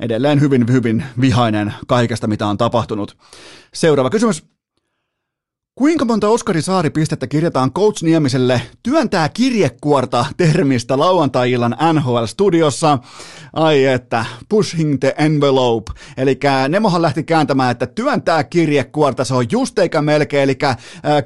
[0.00, 3.16] Edelleen hyvin, hyvin vihainen kaikesta, mitä on tapahtunut.
[3.74, 4.53] Seuraava kysymys.
[5.78, 12.98] Kuinka monta Oskari Saari-pistettä kirjataan Coach Niemiselle työntää kirjekuorta termistä lauantai-illan NHL-studiossa?
[13.52, 15.92] Ai että, pushing the envelope.
[16.16, 20.42] Eli Nemohan lähti kääntämään, että työntää kirjekuorta, se on just eikä melkein.
[20.42, 20.58] Eli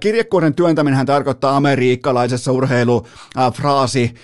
[0.00, 4.14] kirjekuoren työntäminen tarkoittaa amerikkalaisessa urheilufraasi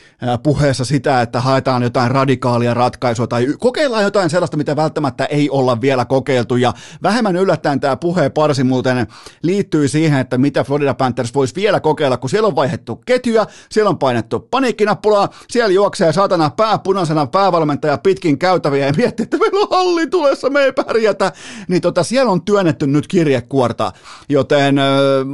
[0.42, 5.80] puheessa sitä, että haetaan jotain radikaalia ratkaisua tai kokeillaan jotain sellaista, mitä välttämättä ei olla
[5.80, 6.56] vielä kokeiltu.
[6.56, 9.06] Ja vähemmän yllättäen tämä puheen parsi muuten
[9.42, 13.88] liittyy siihen, että mitä Florida Panthers voisi vielä kokeilla, kun siellä on vaihdettu ketjuja, siellä
[13.88, 19.60] on painettu paniikkinappulaa, siellä juoksee saatana pää punaisena päävalmentaja pitkin käytäviä ja miettii, että meillä
[19.60, 21.32] on halli tulessa, me ei pärjätä.
[21.68, 23.92] Niin tota, siellä on työnnetty nyt kirjekuorta,
[24.28, 24.84] joten äh,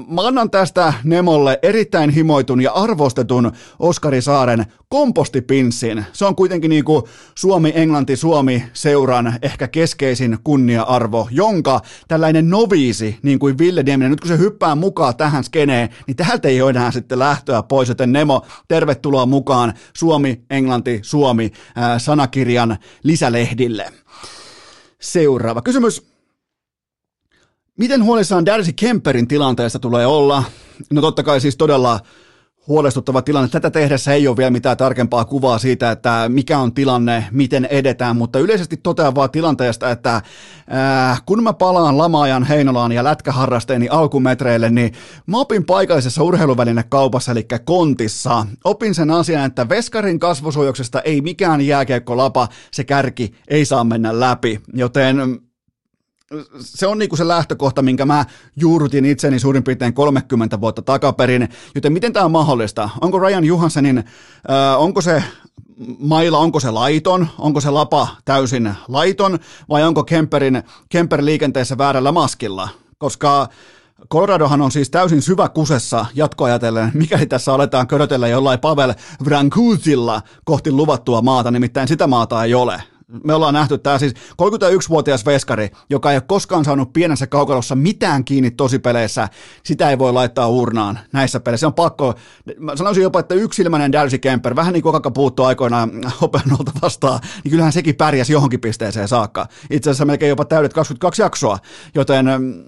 [0.09, 6.05] mä annan tästä Nemolle erittäin himoitun ja arvostetun Oskari Saaren kompostipinssin.
[6.13, 7.03] Se on kuitenkin niin kuin
[7.35, 14.70] Suomi-Englanti-Suomi-seuran ehkä keskeisin kunnia-arvo, jonka tällainen noviisi, niin kuin Ville Dieminen, nyt kun se hyppää
[14.79, 19.75] mukaan tähän skeneen, niin täältä ei ole enää sitten lähtöä pois, joten Nemo, tervetuloa mukaan
[19.97, 21.53] Suomi-Englanti-Suomi
[21.99, 23.93] sanakirjan lisälehdille.
[25.01, 26.11] Seuraava kysymys.
[27.79, 30.45] Miten huolissaan Darcy Kemperin tilanteesta tulee olla?
[30.91, 32.01] No totta kai siis todella
[32.71, 33.49] huolestuttava tilanne.
[33.49, 38.17] Tätä tehdessä ei ole vielä mitään tarkempaa kuvaa siitä, että mikä on tilanne, miten edetään,
[38.17, 44.71] mutta yleisesti totean vaan tilanteesta, että äh, kun mä palaan lamaajan Heinolaan ja lätkäharrasteeni alkumetreille,
[44.71, 44.93] niin
[45.27, 48.47] mä opin paikallisessa urheiluvälinekaupassa, eli Kontissa.
[48.65, 54.61] Opin sen asian, että veskarin kasvosuojuksesta ei mikään jääkiekkolapa, se kärki ei saa mennä läpi,
[54.75, 55.41] joten
[56.61, 58.25] se on niinku se lähtökohta, minkä mä
[58.57, 61.49] juurrutin itseni suurin piirtein 30 vuotta takaperin.
[61.75, 62.91] Joten miten tämä on mahdollista?
[63.01, 65.25] Onko Ryan Johanssonin, äh, onko se
[65.99, 69.39] mailla, onko se laiton, onko se lapa täysin laiton,
[69.69, 72.69] vai onko Kemperin, Kemper liikenteessä väärällä maskilla?
[72.99, 73.49] Koska
[74.13, 80.73] Coloradohan on siis täysin syvä kusessa jatkoajatellen, mikäli tässä aletaan körötellä jollain Pavel Vrankuzilla kohti
[80.73, 82.83] luvattua maata, nimittäin sitä maata ei ole
[83.25, 88.25] me ollaan nähty tämä siis 31-vuotias veskari, joka ei ole koskaan saanut pienessä kaukalossa mitään
[88.25, 89.29] kiinni tosipeleissä,
[89.63, 91.61] sitä ei voi laittaa urnaan näissä peleissä.
[91.61, 92.15] Se on pakko,
[92.59, 97.21] mä sanoisin jopa, että yksilmäinen Darcy Kemper, vähän niin kuin Kaka puuttuu aikoinaan Hopenolta vastaan,
[97.45, 99.47] niin kyllähän sekin pärjäsi johonkin pisteeseen saakka.
[99.71, 101.59] Itse asiassa melkein jopa täydet 22 jaksoa,
[101.95, 102.65] joten mm,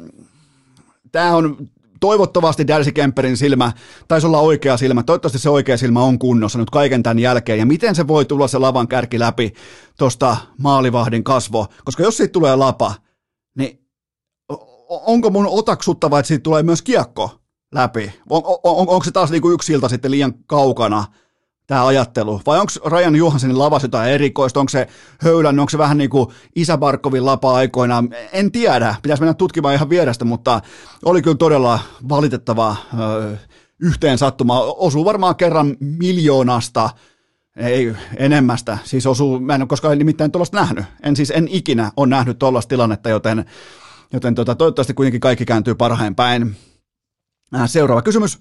[1.13, 1.57] tämä on
[2.03, 3.73] toivottavasti Darcy Kemperin silmä,
[4.09, 7.67] taisi olla oikea silmä, toivottavasti se oikea silmä on kunnossa nyt kaiken tämän jälkeen, ja
[7.67, 9.53] miten se voi tulla se lavan kärki läpi
[9.99, 12.95] tuosta maalivahdin kasvo, koska jos siitä tulee lapa,
[13.59, 13.87] niin
[14.89, 17.31] onko mun otaksuttava, että siitä tulee myös kiekko
[17.75, 18.13] läpi?
[18.31, 21.05] On, on, on, onko se taas niinku yksi ilta sitten liian kaukana
[21.67, 22.41] tämä ajattelu?
[22.47, 24.61] Vai onko Ryan Johanssonin lavas jotain erikoista?
[24.61, 28.09] Onko se höylän, onko se vähän niin kuin Isä Barkovin lapa aikoinaan?
[28.33, 30.61] En tiedä, pitäisi mennä tutkimaan ihan vierestä, mutta
[31.05, 33.37] oli kyllä todella valitettava ö,
[33.81, 34.61] yhteen sattuma.
[34.61, 36.91] Osuu varmaan kerran miljoonasta
[37.57, 40.85] ei enemmästä, siis osuu, mä en ole koskaan nimittäin tuollaista nähnyt.
[41.03, 43.45] En siis en ikinä ole nähnyt tuollaista tilannetta, joten,
[44.13, 46.57] joten tota, toivottavasti kuitenkin kaikki kääntyy parhain päin.
[47.67, 48.39] Seuraava kysymys.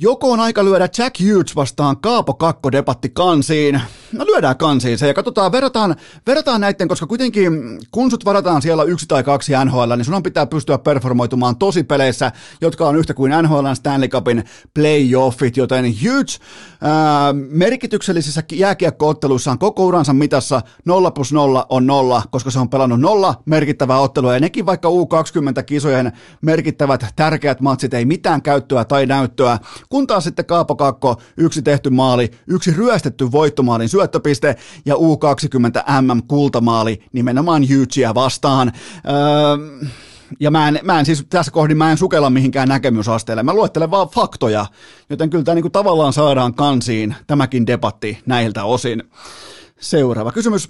[0.00, 3.80] Joko on aika lyödä Jack Hughes vastaan Kaapo Kakko debatti kansiin?
[4.12, 7.52] No lyödään kansiin se ja katsotaan, verrataan, verrataan näiden, koska kuitenkin
[7.90, 12.32] kun sut varataan siellä yksi tai kaksi NHL, niin sun pitää pystyä performoitumaan tosi peleissä,
[12.60, 16.40] jotka on yhtä kuin NHL Stanley Cupin playoffit, joten Hughes
[16.80, 20.62] ää, merkityksellisissä jääkiekkootteluissaan koko uransa mitassa.
[20.84, 24.34] 0 plus 0 on 0, koska se on pelannut nolla merkittävää ottelua.
[24.34, 30.44] Ja nekin vaikka U20-kisojen merkittävät tärkeät matsit ei mitään käyttöä tai näyttöä, kun taas sitten
[30.44, 38.14] Kaapo Kakko, yksi tehty maali, yksi ryöstetty voittomaalin syöttöpiste ja U20 MM kultamaali nimenomaan Hughesia
[38.14, 38.72] vastaan.
[39.08, 39.88] Öö,
[40.40, 43.42] ja mä en, mä en siis tässä kohdin mä en sukella mihinkään näkemysasteelle.
[43.42, 44.66] Mä luettelen vaan faktoja,
[45.10, 49.02] joten kyllä tämä niinku tavallaan saadaan kansiin tämäkin debatti näiltä osin.
[49.80, 50.68] Seuraava kysymys.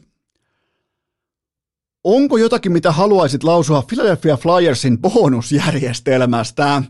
[2.04, 6.82] Onko jotakin, mitä haluaisit lausua Philadelphia Flyersin bonusjärjestelmästä?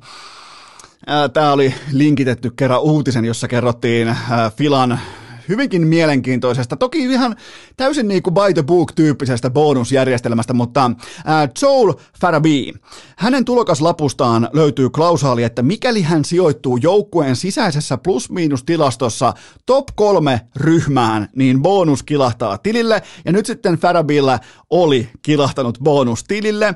[1.33, 4.17] Tämä oli linkitetty kerran uutisen, jossa kerrottiin
[4.57, 5.01] Filan
[5.49, 7.37] hyvinkin mielenkiintoisesta, toki ihan
[7.77, 10.91] täysin niin kuin by the book-tyyppisestä bonusjärjestelmästä, mutta
[11.29, 12.73] äh, Joel Farabi,
[13.17, 19.33] hänen tulokaslapustaan löytyy klausaali, että mikäli hän sijoittuu joukkueen sisäisessä plus-miinus-tilastossa
[19.67, 24.39] top kolme ryhmään, niin bonus kilahtaa tilille, ja nyt sitten Farabilla
[24.71, 26.75] oli kilahtanut bonus tilille.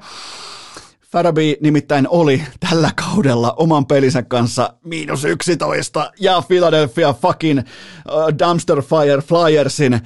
[1.12, 7.64] Farabi nimittäin oli tällä kaudella oman pelinsä kanssa miinus 11 ja Philadelphia fucking uh,
[8.38, 10.01] Dumpster Fire Flyersin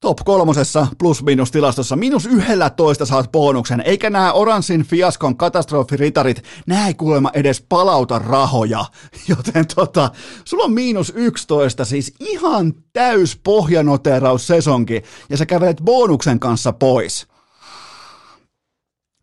[0.00, 1.98] top kolmosessa plus-minus tilastossa.
[2.30, 8.84] Yhdellä toista saat bonuksen, eikä nämä oranssin fiaskon katastrofiritarit, nämä ei kuulemma edes palauta rahoja.
[9.28, 10.10] Joten tota,
[10.44, 17.33] sulla on miinus 11, siis ihan täys pohjanoteraus sesonki, ja sä kävelet bonuksen kanssa pois.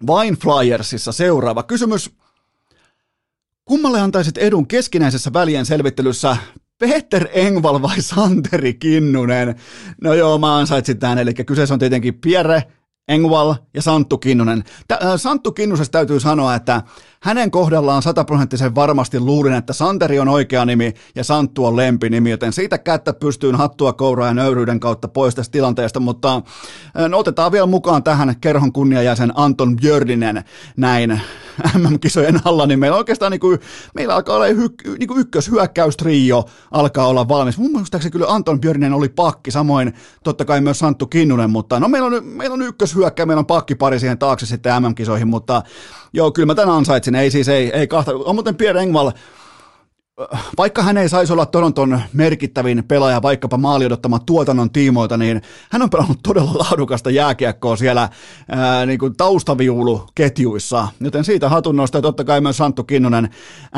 [0.07, 2.11] Vain Flyersissa seuraava kysymys.
[3.65, 6.37] Kummalle antaisit edun keskinäisessä välien selvittelyssä
[6.77, 9.55] Peter Engval vai Santeri Kinnunen?
[10.01, 12.63] No joo, mä ansaitsin tämän, eli kyseessä on tietenkin Pierre
[13.07, 14.63] Engval ja Santtu Kinnunen.
[14.91, 16.81] Äh, Santtu Kinnusesta täytyy sanoa, että
[17.21, 22.53] hänen kohdallaan sataprosenttisen varmasti luulin, että Santeri on oikea nimi ja Santtu on lempinimi, joten
[22.53, 26.41] siitä kättä pystyyn hattua kouraa ja nöyryyden kautta pois tästä tilanteesta, mutta
[27.07, 30.43] no, otetaan vielä mukaan tähän kerhon kunniajäsen Anton Björdinen
[30.77, 31.21] näin
[31.77, 33.59] MM-kisojen alla, niin meillä oikeastaan niin kuin,
[33.95, 34.69] meillä alkaa olla hy,
[34.99, 37.57] niin kuin ykköshyökkäystrio alkaa olla valmis.
[37.57, 39.93] Mun mielestä kyllä Anton Björninen oli pakki, samoin
[40.23, 43.99] totta kai myös Santtu Kinnunen, mutta no meillä on, meillä on ykköshyökkäjä, meillä on pakkipari
[43.99, 45.63] siihen taakse sitten MM-kisoihin, mutta
[46.13, 49.11] joo, kyllä mä tämän ansaitsin, ei siis, ei, ei kahta, on muuten Pierre Engvall,
[50.57, 55.41] vaikka hän ei saisi olla Toronton merkittävin pelaaja vaikkapa maali odottamaan tuotannon tiimoilta, niin
[55.71, 58.09] hän on pelannut todella laadukasta jääkiekkoa siellä
[58.49, 60.87] ää, niin kuin taustaviuluketjuissa.
[60.99, 63.29] Joten siitä hatunnosta ja totta kai myös Santtu Kinnunen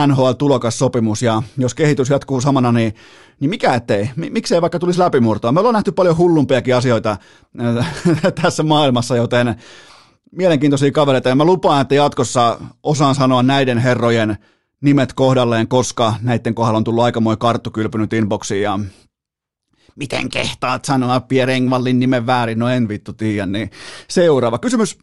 [0.07, 1.21] NHL-tulokassopimus.
[1.21, 2.95] Ja jos kehitys jatkuu samana, niin,
[3.39, 4.09] niin mikä ettei?
[4.15, 5.51] Miksei vaikka tulisi läpimurtoa?
[5.51, 7.17] Me ollaan nähty paljon hullumpiakin asioita
[7.59, 7.86] ää,
[8.41, 9.55] tässä maailmassa, joten
[10.38, 11.29] mielenkiintoisia kavereita.
[11.29, 14.38] Ja mä lupaan, että jatkossa osaan sanoa näiden herrojen–
[14.84, 18.79] nimet kohdalleen, koska näiden kohdalla on tullut aikamoinen karttu kylpynyt inboxiin ja
[19.95, 23.71] miten kehtaat sanoa Pierre Engvallin nimen väärin, no en vittu tiedä, niin
[24.07, 24.97] seuraava kysymys.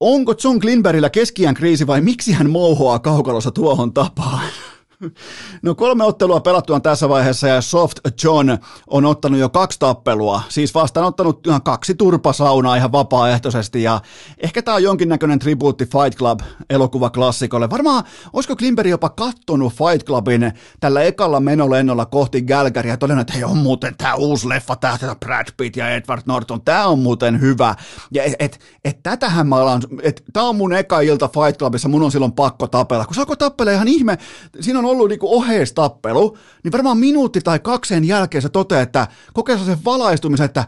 [0.00, 4.48] Onko John Klinbergillä keskiään kriisi vai miksi hän mouhoaa kaukalossa tuohon tapaan?
[5.62, 8.50] No kolme ottelua pelattuaan tässä vaiheessa ja Soft John
[8.86, 14.00] on ottanut jo kaksi tappelua, siis vastaanottanut ihan kaksi turpasaunaa ihan vapaaehtoisesti ja
[14.38, 16.40] ehkä tämä on jonkinnäköinen tribuutti Fight Club
[16.70, 17.70] elokuvaklassikolle.
[17.70, 23.32] Varmaan, olisiko Klimber jopa kattonut Fight Clubin tällä ekalla menolennolla kohti Galgaria ja todennut, että
[23.32, 27.40] hei on muuten tämä uusi leffa, tämä Brad Pitt ja Edward Norton, tämä on muuten
[27.40, 27.74] hyvä.
[28.12, 31.88] Ja et, et, et tätähän mä alan, että tämä on mun eka ilta Fight Clubissa,
[31.88, 33.04] mun on silloin pakko tapella.
[33.04, 34.18] Kun saako tappele ihan ihme,
[34.60, 39.58] siinä on ollut niinku oheistappelu, niin varmaan minuutti tai kakseen jälkeen se toteaa, että kokee
[39.58, 40.64] sen valaistumisen, että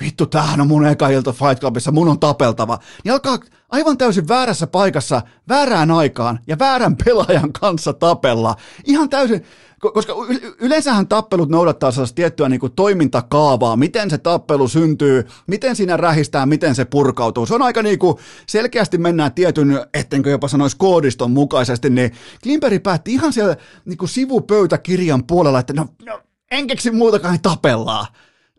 [0.00, 2.78] vittu, tämähän on mun eka ilta Fight Clubissa, mun on tapeltava.
[3.04, 8.56] Niin alkaa aivan täysin väärässä paikassa, väärään aikaan ja väärän pelaajan kanssa tapella.
[8.84, 9.44] Ihan täysin,
[9.90, 10.12] koska
[10.60, 16.46] yleensähän tappelut noudattaa sellaista tiettyä niin kuin toimintakaavaa, miten se tappelu syntyy, miten siinä rähistää,
[16.46, 17.46] miten se purkautuu.
[17.46, 18.16] Se on aika niin kuin
[18.48, 22.12] selkeästi mennään tietyn, ettenkö jopa sanoisi koodiston mukaisesti, niin
[22.42, 26.20] Klimperi päätti ihan siellä niin kuin sivupöytäkirjan puolella, että no, no
[26.50, 28.06] en keksi muutakaan, tapellaan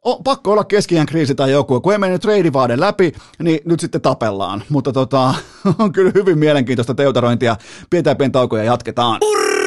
[0.03, 1.81] on pakko olla keskiään kriisi tai joku.
[1.81, 4.63] Kun ei mennyt treidivaade läpi, niin nyt sitten tapellaan.
[4.69, 5.35] Mutta tota,
[5.79, 7.55] on kyllä hyvin mielenkiintoista teutarointia.
[7.89, 9.19] Pidetään pieni tauko ja jatketaan.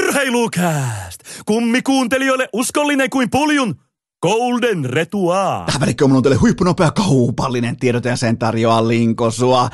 [0.09, 1.20] Urheilukääst!
[1.46, 3.80] Kummikuuntelijoille uskollinen kuin puljun
[4.22, 5.62] Golden Retua.
[5.66, 9.68] Tähän välikköön on teille huippunopea kaupallinen tiedote ja sen tarjoaa Linkosua.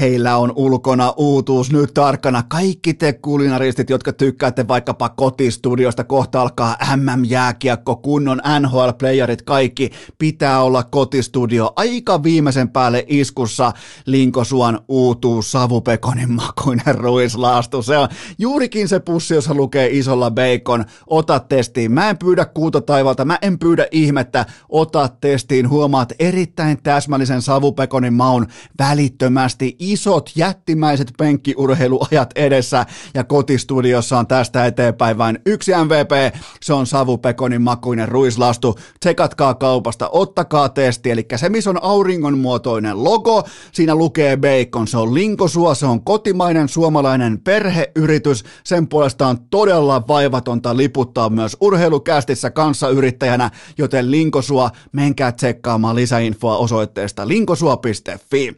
[0.00, 2.42] Heillä on ulkona uutuus nyt tarkkana.
[2.42, 10.82] Kaikki te kulinaristit, jotka tykkäätte vaikkapa kotistudiosta, kohta alkaa MM-jääkiekko, kunnon NHL-playerit, kaikki pitää olla
[10.82, 11.72] kotistudio.
[11.76, 13.72] Aika viimeisen päälle iskussa
[14.06, 17.82] Linkosuan uutuus savupekonin makuinen ruislaastu.
[17.82, 20.84] Se on juurikin se pussi, jossa lukee isolla bacon.
[21.06, 21.92] Ota testiin.
[21.92, 28.14] Mä en pyydä kuuta taivalta, mä en pyydä ihmettä, ota testiin, huomaat erittäin täsmällisen savupekonin
[28.14, 28.46] maun
[28.78, 32.86] välittömästi, isot jättimäiset penkkiurheiluajat edessä.
[33.14, 40.08] Ja kotistudiossa on tästä eteenpäin vain yksi MVP, se on savupekonin makuinen ruislastu, tsekatkaa kaupasta,
[40.12, 45.74] ottakaa testi, eli se missä on auringon muotoinen logo, siinä lukee bacon, se on linkosua,
[45.74, 53.50] se on kotimainen suomalainen perheyritys, sen puolesta on todella vaivatonta liputtaa myös urheilukästissä kanssa yrittäjänä
[53.78, 58.56] joten Linkosua, menkää tsekkaamaan lisäinfoa osoitteesta linkosua.fi.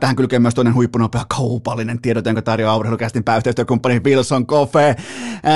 [0.00, 4.96] Tähän kylkee myös toinen huippunopea kaupallinen tiedot, jonka tarjoaa urheilukästin pääyhteistyökumppani Wilson Coffee.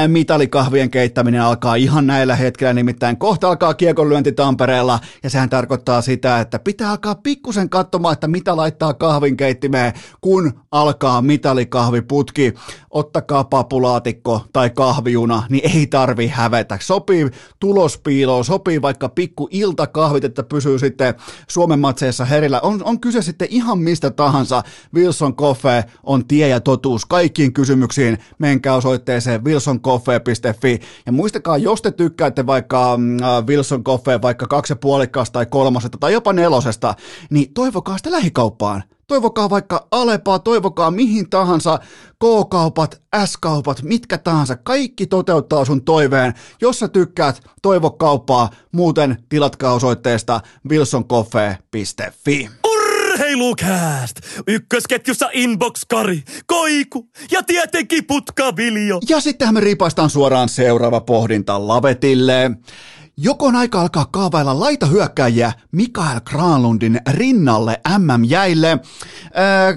[0.07, 6.41] Mitalikahvien keittäminen alkaa ihan näillä hetkellä, nimittäin kohta alkaa kiekonlyönti Tampereella, ja sehän tarkoittaa sitä,
[6.41, 12.55] että pitää alkaa pikkusen katsomaan, että mitä laittaa kahvin keittimeen, kun alkaa mitalikahviputki.
[12.91, 16.79] Ottakaa papulaatikko tai kahviuna, niin ei tarvi hävetä.
[16.83, 21.15] Sopii tulospiiloon, sopii vaikka pikku iltakahvit, että pysyy sitten
[21.49, 22.61] Suomen matseissa herillä.
[22.61, 24.63] On, on kyse sitten ihan mistä tahansa.
[24.95, 28.19] Wilson Coffee on tie ja totuus kaikkiin kysymyksiin.
[28.39, 30.81] Menkää osoitteeseen wilsoncoffee.fi.
[31.07, 35.99] Ja muistakaa, jos te tykkäätte vaikka mm, äh, Wilson Coffee vaikka kaksi puolikkaasta tai kolmosesta
[35.99, 36.95] tai jopa nelosesta,
[37.31, 38.83] niin toivokaa sitä lähikauppaan.
[39.07, 41.79] Toivokaa vaikka Alepaa, toivokaa mihin tahansa,
[42.25, 46.35] K-kaupat, S-kaupat, mitkä tahansa, kaikki toteuttaa sun toiveen.
[46.61, 52.51] Jos sä tykkäät, toivo kauppaa, muuten tilatkaa osoitteesta wilsoncoffee.fi.
[52.65, 54.21] Urheilukääst!
[54.47, 59.01] Ykkösketjussa Inbox-kari, koiku ja tietenkin putkaviljo.
[59.09, 62.51] Ja sittenhän me ripaistaan suoraan seuraava pohdinta lavetille.
[63.17, 68.79] Joko on aika alkaa kaavailla laitahyökkäjiä Mikael Granlundin rinnalle MM-jäille?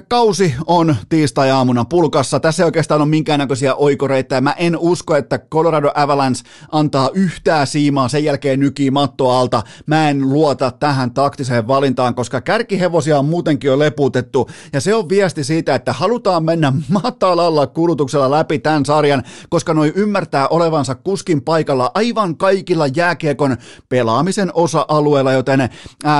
[0.08, 2.40] Kausi on tiistai-aamuna pulkassa.
[2.40, 4.40] Tässä ei oikeastaan ole minkäännäköisiä oikoreita.
[4.40, 9.62] Mä en usko, että Colorado Avalanche antaa yhtään siimaa sen jälkeen nykii matto alta.
[9.86, 14.50] Mä en luota tähän taktiseen valintaan, koska kärkihevosia on muutenkin jo leputettu.
[14.72, 19.92] Ja se on viesti siitä, että halutaan mennä matalalla kulutuksella läpi tämän sarjan, koska noi
[19.96, 23.56] ymmärtää olevansa kuskin paikalla aivan kaikilla jääkiekkoilla jääkiekon
[23.88, 25.68] pelaamisen osa-alueella, joten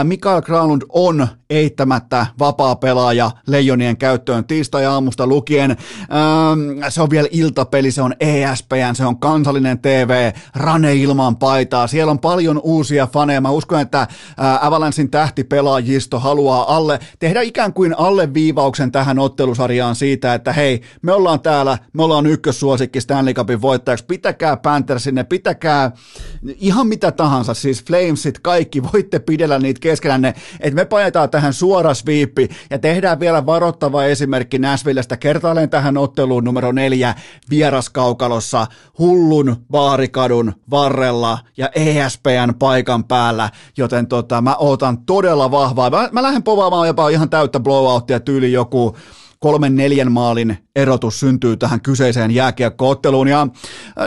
[0.03, 5.77] Mikael Granlund on eittämättä vapaa pelaaja Leijonien käyttöön tiistai-aamusta lukien.
[6.89, 11.87] Se on vielä iltapeli, se on ESPN, se on kansallinen TV, Rane ilman paitaa.
[11.87, 13.41] Siellä on paljon uusia faneja.
[13.41, 14.07] Mä uskon, että
[14.61, 21.41] Avalansin tähtipelaajisto haluaa alle, tehdä ikään kuin alleviivauksen tähän ottelusarjaan siitä, että hei, me ollaan
[21.41, 25.93] täällä, me ollaan ykkössuosikki Stanley Cupin voittajaksi, pitäkää Panthersinne, pitäkää
[26.57, 31.94] ihan mitä tahansa, siis Flamesit, kaikki, voitte pidellä niitä keskenänne, että me pajataan tähän suora
[31.94, 37.14] sviippi ja tehdään vielä varoittava esimerkki Näsvillestä kertaalleen tähän otteluun numero neljä
[37.51, 38.66] vieraskaukalossa
[38.99, 45.90] hullun baarikadun varrella ja ESPN paikan päällä, joten tota, mä ootan todella vahvaa.
[45.90, 48.96] Mä, mä lähden povaamaan jopa ihan täyttä blowouttia tyyli joku
[49.39, 53.28] kolmen neljän maalin erotus syntyy tähän kyseiseen jääkiekkootteluun.
[53.28, 53.47] Ja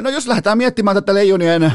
[0.01, 1.73] no jos lähdetään miettimään tätä leijonien äh,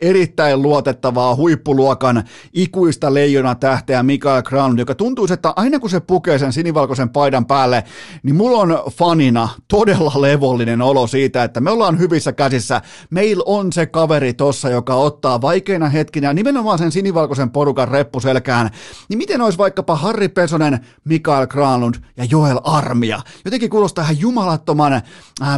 [0.00, 6.38] erittäin luotettavaa huippuluokan ikuista leijona tähteä Mikael Crown, joka tuntuu, että aina kun se pukee
[6.38, 7.84] sen sinivalkoisen paidan päälle,
[8.22, 12.82] niin mulla on fanina todella levollinen olo siitä, että me ollaan hyvissä käsissä.
[13.10, 18.70] Meillä on se kaveri tossa, joka ottaa vaikeina hetkinä nimenomaan sen sinivalkoisen porukan reppuselkään.
[19.08, 23.20] Niin miten olisi vaikkapa Harri Pesonen, Mikael Granlund ja Joel Armia?
[23.44, 25.02] Jotenkin kuulostaa ihan jumalattoman äh,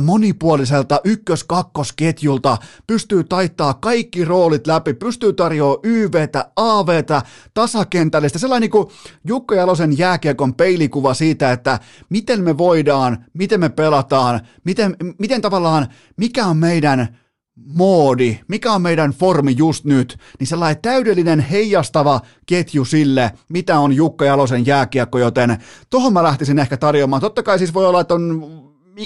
[0.00, 7.22] monipuoliselta ykkös-kakkosketjulta, pystyy taittaa kaikki roolit läpi, pystyy tarjoamaan YVtä, AVtä,
[7.54, 8.86] tasakentällistä, sellainen niin kuin
[9.24, 15.88] Jukka Jalosen jääkiekon peilikuva siitä, että miten me voidaan, miten me pelataan, miten, miten tavallaan,
[16.16, 17.21] mikä on meidän
[17.56, 23.92] moodi, mikä on meidän formi just nyt, niin sellainen täydellinen heijastava ketju sille, mitä on
[23.92, 25.58] Jukka Jalosen jääkiekko, joten
[25.90, 27.20] tohon mä lähtisin ehkä tarjoamaan.
[27.22, 28.42] Totta kai siis voi olla, että on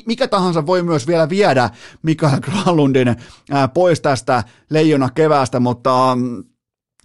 [0.06, 1.70] mikä tahansa voi myös vielä viedä
[2.02, 3.16] Mikael Granlundin
[3.74, 6.18] pois tästä leijona keväästä, mutta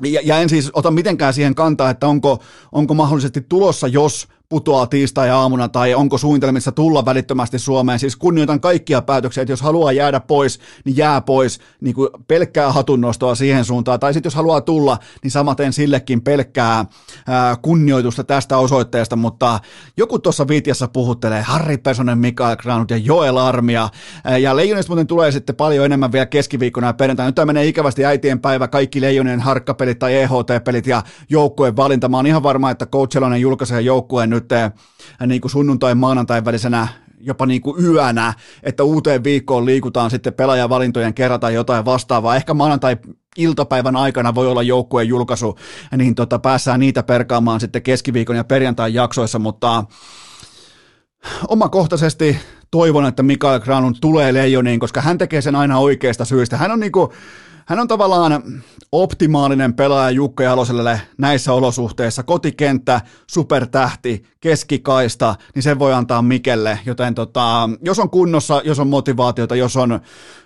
[0.04, 4.88] ja, ja en siis ota mitenkään siihen kantaa, että onko, onko mahdollisesti tulossa, jos putoaa
[4.88, 8.00] tiistai-aamuna tai onko suunnitelmissa tulla välittömästi Suomeen.
[8.00, 12.72] Siis kunnioitan kaikkia päätöksiä, että jos haluaa jäädä pois, niin jää pois niin kuin pelkkää
[12.72, 14.00] hatunnostoa siihen suuntaan.
[14.00, 16.86] Tai sitten jos haluaa tulla, niin samaten sillekin pelkkää
[17.28, 19.16] ää, kunnioitusta tästä osoitteesta.
[19.16, 19.60] Mutta
[19.98, 23.90] joku tuossa viitiassa puhuttelee Harri Pesonen, Mikael Granut ja Joel Armia.
[24.24, 27.28] Ää, ja Leijonista muuten tulee sitten paljon enemmän vielä keskiviikkona ja perjantaina.
[27.28, 32.10] Nyt tämä menee ikävästi äitien päivä, kaikki Leijonien harkkapelit tai EHT-pelit ja joukkueen valinta.
[32.10, 34.72] Mä oon ihan varma, että Coach julkaisee joukkueen nyt nyt äh,
[35.26, 36.88] niin kuin sunnuntai maanantai välisenä
[37.24, 38.34] jopa niin kuin yönä,
[38.64, 42.36] että uuteen viikkoon liikutaan sitten pelaajavalintojen kerran tai jotain vastaavaa.
[42.36, 42.98] Ehkä maanantai
[43.38, 45.58] iltapäivän aikana voi olla joukkueen julkaisu,
[45.98, 49.84] niin tota, päässään niitä perkaamaan sitten keskiviikon ja perjantain jaksoissa, mutta
[51.48, 52.38] omakohtaisesti
[52.72, 56.58] toivon, että Mikael Granun tulee leijoniin, koska hän tekee sen aina oikeasta syystä.
[56.58, 57.10] Hän on niin kuin,
[57.72, 58.44] hän on tavallaan
[58.92, 62.24] optimaalinen pelaaja Jukka Jaloselle näissä olosuhteissa.
[62.24, 66.80] Kotikenttä, supertähti, keskikaista, niin sen voi antaa Mikelle.
[66.86, 70.00] Joten tota, jos on kunnossa, jos on motivaatiota, jos on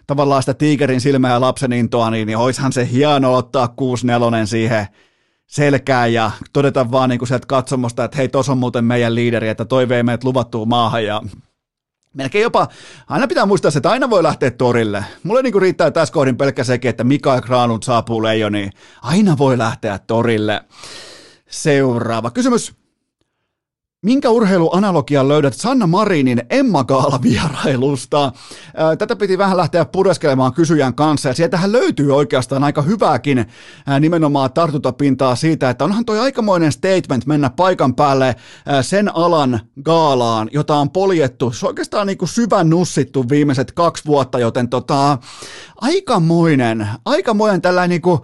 [0.08, 3.74] tavallaan sitä tiikerin silmää ja lapsen intoa, niin, niin oishan se hieno ottaa
[4.44, 4.88] 6-4 siihen
[5.48, 9.50] selkään ja todeta vaan niin kuin sieltä katsomosta, että hei, tuossa on muuten meidän liideri,
[9.50, 11.22] että toi vei meidät luvattuun maahan ja
[12.16, 12.68] Melkein jopa,
[13.08, 15.06] aina pitää muistaa se, että aina voi lähteä torille.
[15.24, 18.72] Mulle niin riittää tässä kohdin pelkkä sekin, että Mikael Granlund saapuu leijoniin.
[19.02, 20.62] Aina voi lähteä torille.
[21.50, 22.85] Seuraava kysymys.
[24.06, 28.32] Minkä urheiluanalogian löydät Sanna Marinin Emma Gaala vierailusta?
[28.98, 33.46] Tätä piti vähän lähteä pureskelemaan kysyjän kanssa ja sieltähän löytyy oikeastaan aika hyvääkin
[34.00, 38.36] nimenomaan tartuntapintaa siitä, että onhan toi aikamoinen statement mennä paikan päälle
[38.82, 41.52] sen alan gaalaan, jota on poljettu.
[41.52, 45.18] Se on oikeastaan niin kuin syvän nussittu viimeiset kaksi vuotta, joten tota,
[45.82, 48.20] aikamoinen, aikamoinen tällainen niin kuin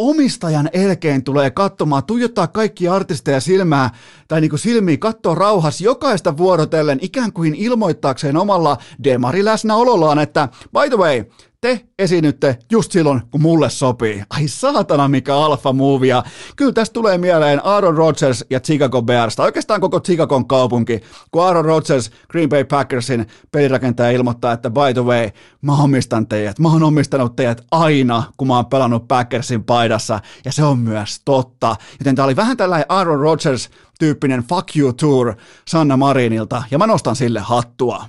[0.00, 3.90] omistajan elkeen tulee katsomaan, tuijottaa kaikki artisteja silmää
[4.28, 4.60] tai niin kuin
[4.98, 11.24] katsoa rauhassa jokaista vuorotellen ikään kuin ilmoittaakseen omalla demari läsnäolollaan, että by the way,
[11.60, 14.22] te esiinnytte just silloin, kun mulle sopii.
[14.30, 16.22] Ai saatana, mikä alfa movia.
[16.56, 21.00] Kyllä tästä tulee mieleen Aaron Rodgers ja Chicago Bears, tai oikeastaan koko Chicagon kaupunki,
[21.30, 25.30] kun Aaron Rodgers Green Bay Packersin pelirakentaja ilmoittaa, että by the way,
[25.62, 26.58] mä omistan teidät.
[26.58, 31.20] Mä oon omistanut teidät aina, kun mä oon pelannut Packersin paidassa, ja se on myös
[31.24, 31.76] totta.
[31.98, 35.34] Joten tää oli vähän tällainen Aaron Rodgers tyyppinen fuck you tour
[35.68, 38.04] Sanna Marinilta, ja mä nostan sille hattua.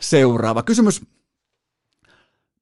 [0.00, 1.02] Seuraava kysymys.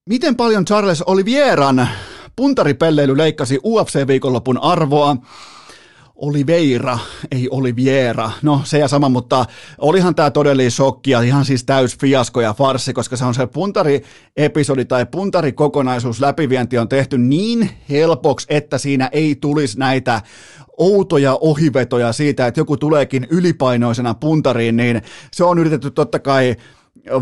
[0.09, 1.89] Miten paljon Charles Olivieran
[2.37, 5.17] puntaripelleily leikkasi UFC-viikonlopun arvoa?
[6.15, 6.99] Oliveira,
[7.31, 8.31] ei Oliviera.
[8.43, 9.45] No se ja sama, mutta
[9.79, 13.47] olihan tämä todellinen shokki ja ihan siis täys fiasko ja farsi, koska se on se
[13.47, 20.23] puntari-episodi tai puntarikokonaisuus läpivienti on tehty niin helpoksi, että siinä ei tulisi näitä
[20.79, 26.57] outoja ohivetoja siitä, että joku tuleekin ylipainoisena puntariin, niin se on yritetty totta kai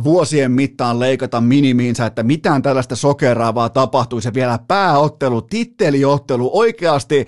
[0.04, 4.34] vuosien mittaan leikata minimiinsä, että mitään tällaista sokeraavaa tapahtuisi.
[4.34, 7.26] Vielä pääottelu, titteliottelu, oikeasti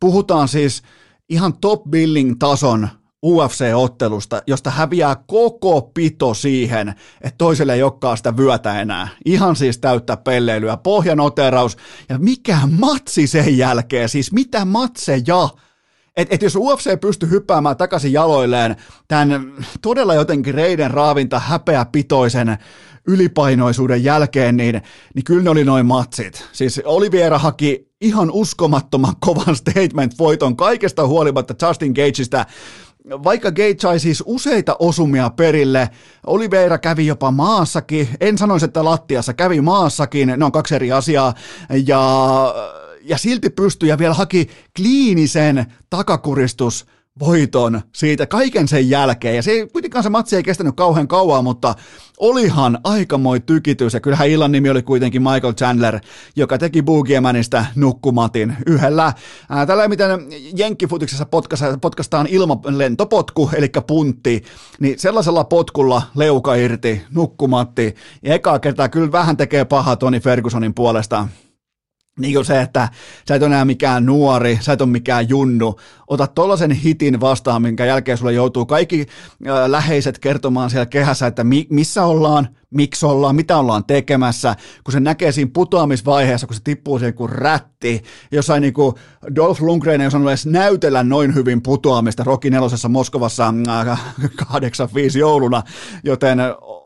[0.00, 0.82] puhutaan siis
[1.28, 2.88] ihan top billing tason
[3.26, 6.88] UFC-ottelusta, josta häviää koko pito siihen,
[7.20, 9.08] että toiselle ei olekaan sitä vyötä enää.
[9.24, 11.76] Ihan siis täyttä pelleilyä, pohjanoteraus
[12.08, 15.48] ja mikä matsi sen jälkeen, siis mitä matseja
[16.16, 18.76] et, et jos UFC pystyy hyppäämään takaisin jaloilleen
[19.08, 19.52] tämän
[19.82, 22.58] todella jotenkin reiden raavinta häpeäpitoisen
[23.06, 24.82] ylipainoisuuden jälkeen, niin,
[25.14, 26.44] niin kyllä ne oli noin matsit.
[26.52, 32.46] Siis Oliviera haki ihan uskomattoman kovan statement-voiton kaikesta huolimatta Justin Gageista,
[33.10, 35.90] vaikka Gage sai siis useita osumia perille,
[36.26, 41.34] Oliveira kävi jopa maassakin, en sanoisi, että lattiassa, kävi maassakin, ne on kaksi eri asiaa,
[41.86, 42.54] ja
[43.04, 46.86] ja silti pystyi ja vielä haki kliinisen takakuristus
[47.20, 49.36] voiton siitä kaiken sen jälkeen.
[49.36, 51.74] Ja se kuitenkaan se matsi ei kestänyt kauhean kauan, mutta
[52.18, 53.94] olihan aikamoy tykitys.
[53.94, 56.00] Ja kyllähän illan nimi oli kuitenkin Michael Chandler,
[56.36, 59.12] joka teki Boogiemanista nukkumatin yhdellä.
[59.48, 60.10] Ää, tällä miten
[60.56, 61.26] Jenkkifutiksessa
[61.80, 64.44] potkastaan ilmalentopotku, eli puntti,
[64.80, 67.94] niin sellaisella potkulla leuka irti, nukkumatti.
[68.22, 71.28] Ja ekaa kertaa kyllä vähän tekee pahaa Toni Fergusonin puolesta
[72.18, 72.88] niin kuin se, että
[73.28, 77.62] sä et ole enää mikään nuori, sä et ole mikään junnu, ota tollaisen hitin vastaan,
[77.62, 83.06] minkä jälkeen sulle joutuu kaikki äh, läheiset kertomaan siellä kehässä, että mi- missä ollaan, miksi
[83.06, 88.02] ollaan, mitä ollaan tekemässä, kun se näkee siinä putoamisvaiheessa, kun se tippuu siihen kuin rätti,
[88.32, 88.94] jossain niin kuin
[89.36, 93.54] Dolph Lundgren ei osannut edes näytellä noin hyvin putoamista Rocky nelosessa Moskovassa
[93.88, 94.00] äh,
[94.48, 95.62] 85 jouluna,
[96.04, 96.38] joten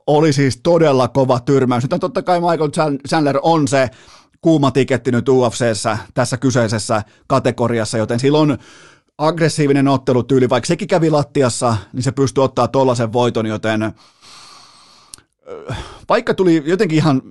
[0.07, 1.85] oli siis todella kova tyrmäys.
[1.91, 2.70] Nyt totta kai Michael
[3.09, 3.91] Chandler on se
[4.47, 8.59] kuuma tiketti nyt UFCssä tässä kyseisessä kategoriassa, joten silloin
[9.18, 13.92] aggressiivinen ottelutyyli, vaikka sekin kävi lattiassa, niin se pystyi ottaa tollaisen voiton, joten
[16.09, 17.22] vaikka tuli jotenkin ihan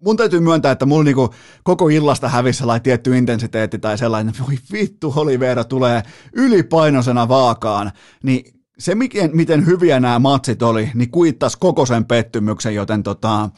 [0.00, 4.58] mun täytyy myöntää, että mulla niinku koko illasta hävissä sellainen tietty intensiteetti tai sellainen, voi
[4.72, 6.02] vittu, Olivera tulee
[6.32, 8.44] ylipainoisena vaakaan, niin
[8.78, 13.50] se, miten, miten hyviä nämä matsit oli, niin kuittasi koko sen pettymyksen, joten tota,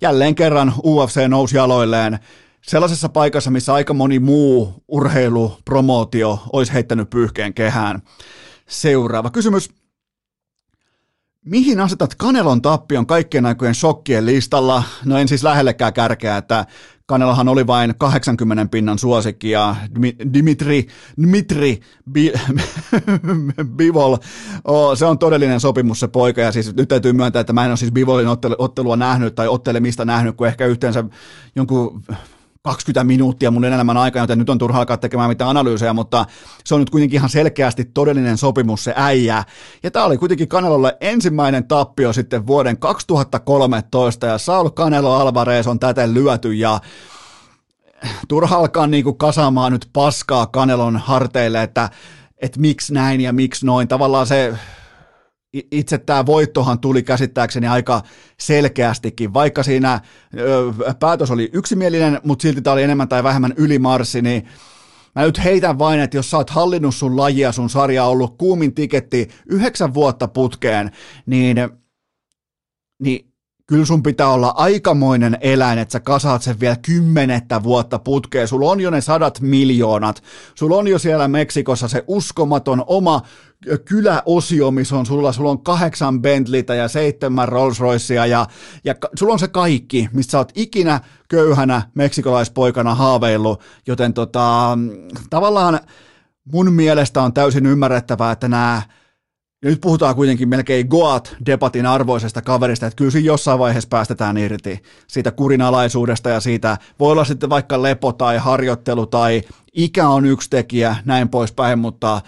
[0.00, 2.18] jälleen kerran UFC nousi jaloilleen
[2.62, 8.02] sellaisessa paikassa, missä aika moni muu urheilupromootio olisi heittänyt pyyhkeen kehään.
[8.68, 9.70] Seuraava kysymys.
[11.44, 14.82] Mihin asetat Kanelon tappion kaikkien aikojen shokkien listalla?
[15.04, 16.66] No en siis lähellekään kärkeä, että
[17.12, 19.76] Kanelohan oli vain 80 pinnan suosikki ja
[20.34, 20.86] Dimitri,
[21.22, 21.80] Dimitri
[23.76, 24.16] Bivol,
[24.64, 27.70] oh, se on todellinen sopimus se poika ja siis nyt täytyy myöntää, että mä en
[27.70, 31.04] ole siis Bivolin ottelua nähnyt tai ottelemista nähnyt, kuin ehkä yhteensä
[31.56, 32.02] jonkun
[32.64, 36.26] 20 minuuttia mun elämän aikana, joten nyt on turha alkaa tekemään mitään analyysejä, mutta
[36.64, 39.44] se on nyt kuitenkin ihan selkeästi todellinen sopimus se äijä.
[39.82, 45.78] Ja tämä oli kuitenkin Kanelolle ensimmäinen tappio sitten vuoden 2013, ja Saul Canelo Alvarez on
[45.78, 46.80] täten lyöty, ja
[48.28, 51.90] turha alkaa niinku kasaamaan nyt paskaa Kanelon harteille, että,
[52.38, 53.88] että miksi näin ja miksi noin.
[53.88, 54.54] Tavallaan se
[55.52, 58.02] itse tämä voittohan tuli käsittääkseni aika
[58.40, 60.00] selkeästikin, vaikka siinä
[60.38, 64.48] ö, päätös oli yksimielinen, mutta silti tämä oli enemmän tai vähemmän ylimarssi, niin
[65.14, 68.74] Mä nyt heitän vain, että jos sä oot hallinnut sun lajia, sun sarja ollut kuumin
[68.74, 70.90] tiketti yhdeksän vuotta putkeen,
[71.26, 71.56] niin,
[73.02, 73.31] niin
[73.72, 78.48] kyllä sun pitää olla aikamoinen eläin, että sä kasaat sen vielä kymmenettä vuotta putkeen.
[78.48, 80.22] Sulla on jo ne sadat miljoonat.
[80.54, 83.22] Sulla on jo siellä Meksikossa se uskomaton oma
[83.84, 88.46] kyläosio, missä on sulla, sulla on kahdeksan Bentleytä ja seitsemän Rolls Roycea ja,
[88.84, 94.78] ja sulla on se kaikki, mistä sä oot ikinä köyhänä meksikolaispoikana haaveillut, joten tota,
[95.30, 95.80] tavallaan
[96.52, 98.82] mun mielestä on täysin ymmärrettävää, että nämä
[99.62, 104.82] ja nyt puhutaan kuitenkin melkein Goat-debatin arvoisesta kaverista, että kyllä siinä jossain vaiheessa päästetään irti
[105.06, 109.42] siitä kurinalaisuudesta ja siitä voi olla sitten vaikka lepo tai harjoittelu tai
[109.72, 112.20] ikä on yksi tekijä, näin poispäin, mutta,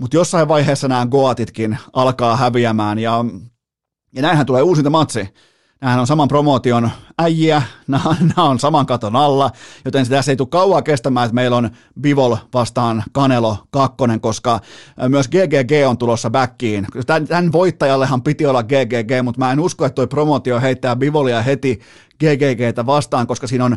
[0.00, 3.24] mutta jossain vaiheessa nämä Goatitkin alkaa häviämään ja,
[4.14, 5.28] ja näinhän tulee uusinta matsi.
[5.80, 8.02] Nämähän on saman promootion äijiä, nämä,
[8.36, 9.50] on saman katon alla,
[9.84, 11.70] joten tässä ei tule kauaa kestämään, että meillä on
[12.00, 14.60] Bivol vastaan Kanelo kakkonen, koska
[15.08, 16.86] myös GGG on tulossa backiin.
[17.28, 21.80] Tämän voittajallehan piti olla GGG, mutta mä en usko, että toi promootio heittää Bivolia heti
[22.18, 23.76] GGGtä vastaan, koska siinä on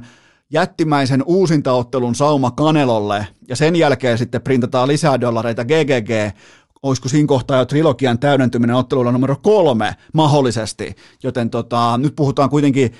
[0.49, 6.35] jättimäisen uusintaottelun sauma Kanelolle, ja sen jälkeen sitten printataan lisää dollareita GGG
[6.83, 12.93] olisiko siinä kohtaa jo trilogian täydentyminen ottelulla numero kolme mahdollisesti, joten tota, nyt puhutaan kuitenkin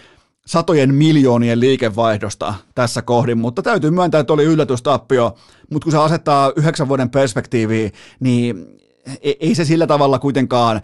[0.45, 5.35] satojen miljoonien liikevaihdosta tässä kohdin, mutta täytyy myöntää, että oli yllätystappio,
[5.71, 8.65] mutta kun se asettaa yhdeksän vuoden perspektiiviin, niin
[9.21, 10.81] e-, ei se sillä tavalla kuitenkaan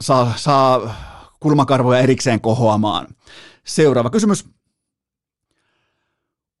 [0.00, 0.94] saa, saa
[1.40, 3.06] kulmakarvoja erikseen kohoamaan.
[3.64, 4.44] Seuraava kysymys.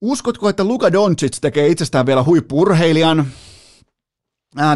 [0.00, 3.26] Uskotko, että Luka Doncic tekee itsestään vielä huippurheilijan?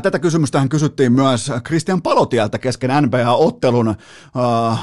[0.03, 3.95] Tätä kysymystähän kysyttiin myös Christian Palotieltä kesken NBA-ottelun,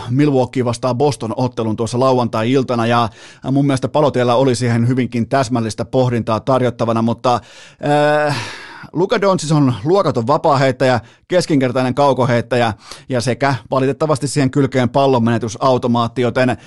[0.10, 3.10] Milwaukee vastaan Boston-ottelun tuossa lauantai-iltana, ja
[3.52, 7.40] mun mielestä Palotiellä oli siihen hyvinkin täsmällistä pohdintaa tarjottavana, mutta
[8.28, 8.34] uh,
[8.94, 12.74] Luka Doncic on luokaton vapaaheittäjä, keskinkertainen kaukoheittäjä
[13.10, 16.58] ja sekä valitettavasti siihen kylkeen pallonmenetysautomaatti, joten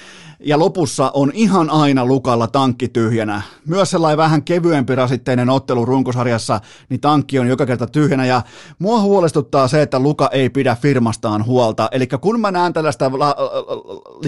[0.41, 3.43] ja lopussa on ihan aina Lukalla tankki tyhjänä.
[3.67, 8.43] Myös sellainen vähän kevyempi rasitteinen ottelu runkosarjassa, niin tankki on joka kerta tyhjänä ja
[8.79, 11.89] mua huolestuttaa se, että Luka ei pidä firmastaan huolta.
[11.93, 13.35] Eli kun mä näen tällaista la,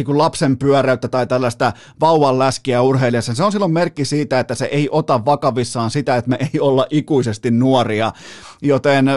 [0.08, 4.64] la, lapsen pyöräyttä tai tällaista vauvan läskiä urheilijassa, se on silloin merkki siitä, että se
[4.64, 8.12] ei ota vakavissaan sitä, että me ei olla ikuisesti nuoria.
[8.62, 9.10] Joten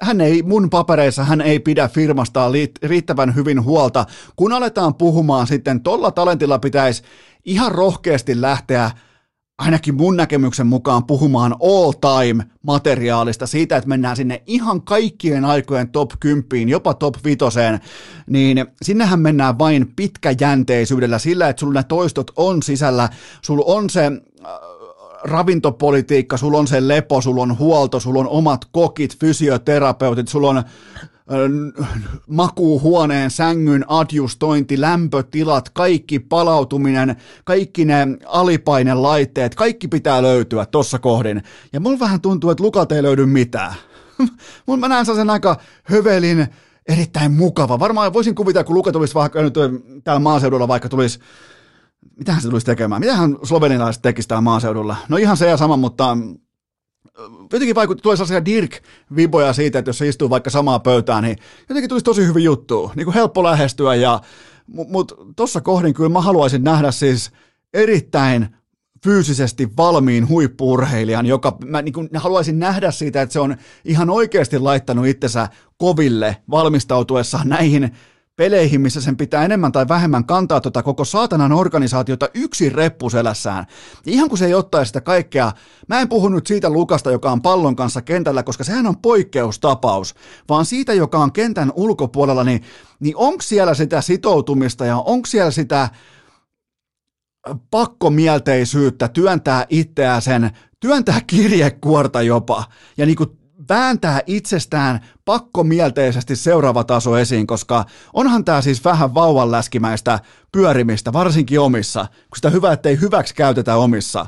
[0.00, 4.06] hän ei, mun papereissa hän ei pidä firmastaan riittävän hyvin huolta.
[4.36, 7.02] Kun aletaan puhumaan sitten, tolla talentilla pitäisi
[7.44, 8.90] ihan rohkeasti lähteä
[9.58, 15.88] ainakin mun näkemyksen mukaan puhumaan all time materiaalista siitä, että mennään sinne ihan kaikkien aikojen
[15.88, 17.38] top 10, jopa top 5,
[18.30, 23.08] niin sinnehän mennään vain pitkäjänteisyydellä sillä, että sulla ne toistot on sisällä,
[23.42, 24.50] sulla on se äh,
[25.24, 30.62] ravintopolitiikka, sulla on se lepo, sulla on huolto, sulla on omat kokit, fysioterapeutit, sulla on
[32.26, 41.42] makuuhuoneen, sängyn adjustointi, lämpötilat, kaikki palautuminen, kaikki ne alipainelaitteet, kaikki pitää löytyä tuossa kohdin.
[41.72, 43.74] Ja mulla vähän tuntuu, että Lukalta ei löydy mitään.
[44.66, 46.46] Mun mä näen sen aika hövelin,
[46.88, 47.78] erittäin mukava.
[47.78, 49.54] Varmaan voisin kuvitella, kun Luka tulisi vaikka nyt
[50.04, 51.18] täällä maaseudulla vaikka tulisi
[52.18, 53.00] mitähän se tulisi tekemään?
[53.00, 54.96] Mitähän slovenilaiset tekisivät täällä maaseudulla?
[55.08, 56.16] No ihan se ja sama, mutta
[57.52, 61.38] jotenkin vaikutti, tulee sellaisia Dirk-viboja siitä, että jos se istuu vaikka samaa pöytään, niin
[61.68, 64.20] jotenkin tulisi tosi hyvin juttu, niin kuin helppo lähestyä, ja,
[64.66, 67.30] mutta tuossa kohdin kyllä mä haluaisin nähdä siis
[67.74, 68.48] erittäin
[69.04, 74.58] fyysisesti valmiin huippuurheilijan, joka mä niin kuin haluaisin nähdä siitä, että se on ihan oikeasti
[74.58, 77.94] laittanut itsensä koville valmistautuessaan näihin
[78.36, 83.66] peleihin, missä sen pitää enemmän tai vähemmän kantaa tuota koko saatanan organisaatiota yksin reppuselässään.
[84.06, 85.52] Ja ihan kun se ei ottaisi sitä kaikkea,
[85.88, 90.14] mä en puhu nyt siitä Lukasta, joka on pallon kanssa kentällä, koska sehän on poikkeustapaus,
[90.48, 92.62] vaan siitä, joka on kentän ulkopuolella, niin,
[93.00, 95.88] niin onko siellä sitä sitoutumista ja onko siellä sitä
[97.70, 102.64] pakkomielteisyyttä, työntää itseä sen, työntää kirjekuorta jopa,
[102.96, 109.50] ja niin kuin vääntää itsestään pakkomielteisesti seuraava taso esiin, koska onhan tämä siis vähän vauvan
[109.50, 110.20] läskimäistä
[110.52, 114.26] pyörimistä, varsinkin omissa, kun sitä hyvä, ettei hyväksi käytetä omissa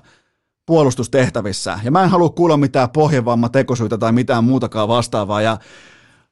[0.67, 1.81] puolustustehtävissä.
[1.85, 5.41] Ja mä en halua kuulla mitään pohjevamma tekosyitä tai mitään muutakaan vastaavaa.
[5.41, 5.59] Ja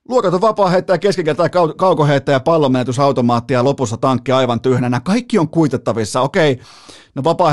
[0.09, 5.01] Luokaton vapaa heittäjä, keskikentä, kaukoheittäjä, pallonmenetysautomaatti ja lopussa tankki aivan tyhjänä.
[5.01, 6.21] Kaikki on kuitettavissa.
[6.21, 6.61] Okei,
[7.15, 7.53] no vapaa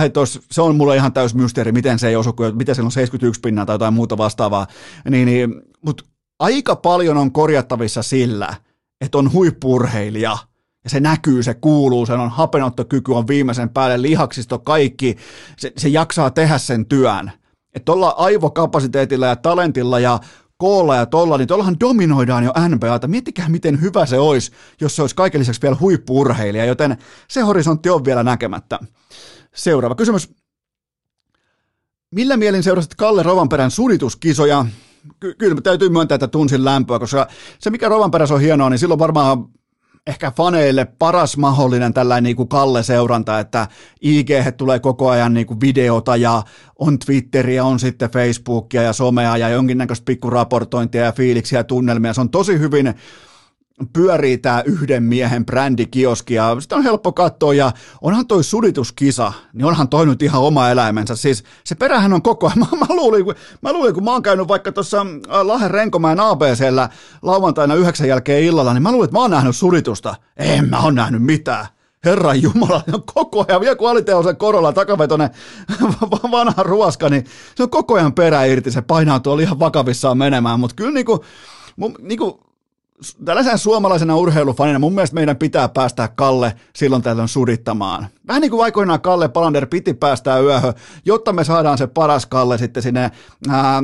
[0.52, 3.66] se on mulle ihan täys mysteeri, miten se ei osu, miten se on 71 pinnaa
[3.66, 4.68] tai jotain muuta vastaavaa.
[5.10, 6.04] Niin, niin, Mutta
[6.40, 8.56] aika paljon on korjattavissa sillä,
[9.02, 10.38] että on huippurheilija–
[10.84, 15.18] ja se näkyy, se kuuluu, sen on hapenottokyky on viimeisen päälle, lihaksisto, kaikki,
[15.58, 17.32] se, se jaksaa tehdä sen työn.
[17.76, 20.20] Että tuolla aivokapasiteetilla ja talentilla ja
[20.62, 23.08] koolla ja tolla, niin tuollahan dominoidaan jo NBAta.
[23.08, 24.52] Miettikää, miten hyvä se olisi,
[24.82, 26.98] jos se olisi kaiken lisäksi vielä huippuurheilija, joten
[27.28, 28.80] se horisontti on vielä näkemättä.
[29.56, 30.30] Seuraava kysymys.
[32.12, 34.66] Millä mielin seurasit Kalle Rovanperän sudituskisoja?
[35.20, 37.28] Ky- kyllä täytyy myöntää, että tunsin lämpöä, koska
[37.60, 39.46] se mikä Rovanperässä on hienoa, niin silloin varmaan
[40.08, 43.68] ehkä faneille paras mahdollinen tällainen niin Kalle-seuranta, että
[44.02, 46.44] IG tulee koko ajan niin kuin videota ja
[46.80, 52.14] on Twitteriä, on sitten Facebookia ja somea ja jonkinnäköistä pikkuraportointia ja fiiliksiä ja tunnelmia.
[52.14, 52.94] Se on tosi hyvin
[53.88, 57.72] pyörii tämä yhden miehen brändikioski ja sitä on helppo katsoa ja
[58.02, 61.16] onhan toi sudituskisa, niin onhan toi nyt ihan oma eläimensä.
[61.16, 63.26] Siis se perähän on koko ajan, mä, mä, luulin,
[63.62, 66.90] mä luulin, kun mä oon käynyt vaikka tuossa äh, Lahen Renkomäen ABCllä
[67.22, 70.16] lauantaina yhdeksän jälkeen illalla, niin mä luulin, että mä oon nähnyt suditusta.
[70.38, 71.66] En mä oon nähnyt mitään.
[72.06, 75.30] Herran Jumala, on koko ajan, vielä kun aliteosen korolla takavetonen
[76.32, 77.26] vanha ruoska, niin
[77.56, 81.26] se on koko ajan perä irti, se painaa tuolla ihan vakavissaan menemään, mutta kyllä niinku,
[82.00, 82.40] niinku
[83.26, 88.08] tällaisen suomalaisena urheilufanina mun mielestä meidän pitää päästä Kalle silloin tällöin surittamaan.
[88.28, 90.74] Vähän niin kuin aikoinaan Kalle Palander piti päästää yöhön,
[91.06, 93.12] jotta me saadaan se paras Kalle sitten sinne
[93.50, 93.82] ää,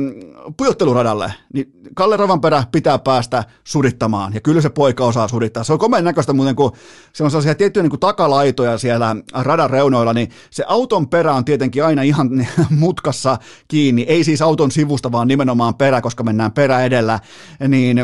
[0.56, 1.32] pujotteluradalle.
[1.54, 5.64] Niin Kalle Rovanperä pitää päästä surittamaan, ja kyllä se poika osaa surittaa.
[5.64, 6.72] Se on komeen näköistä muuten, kun
[7.12, 11.44] se on sellaisia tiettyjä niin kuin takalaitoja siellä radan reunoilla, niin se auton perä on
[11.44, 12.30] tietenkin aina ihan
[12.70, 13.38] mutkassa
[13.68, 14.02] kiinni.
[14.02, 17.20] Ei siis auton sivusta, vaan nimenomaan perä, koska mennään perä edellä.
[17.68, 17.98] Niin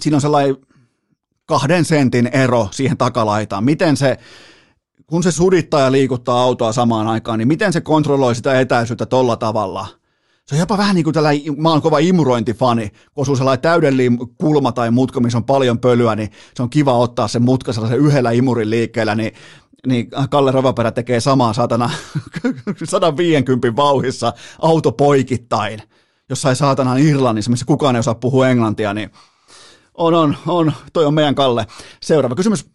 [0.00, 0.56] siinä on sellainen
[1.46, 3.64] kahden sentin ero siihen takalaitaan.
[3.64, 4.16] Miten se,
[5.06, 9.36] kun se sudittaa ja liikuttaa autoa samaan aikaan, niin miten se kontrolloi sitä etäisyyttä tolla
[9.36, 9.86] tavalla?
[10.46, 14.18] Se on jopa vähän niin kuin tällä, mä oon kova imurointifani, kun osuu sellainen täydellinen
[14.38, 17.98] kulma tai mutka, missä on paljon pölyä, niin se on kiva ottaa se mutka sellaisen
[17.98, 19.32] yhdellä imurin liikkeellä, niin
[19.86, 21.90] niin Kalle Rovaperä tekee samaa satana
[22.84, 25.82] 150 vauhissa auto poikittain
[26.28, 29.10] jossain saatanan Irlannissa, missä kukaan ei osaa puhua englantia, niin
[29.94, 30.72] on, on, on.
[30.92, 31.66] Toi on meidän Kalle.
[32.02, 32.74] Seuraava kysymys.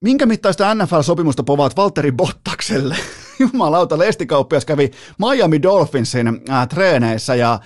[0.00, 2.96] Minkä mittaista NFL-sopimusta povaat Valtteri Bottakselle?
[3.38, 7.60] Jumalauta, lestikauppias kävi Miami Dolphinsin äh, treeneissä ja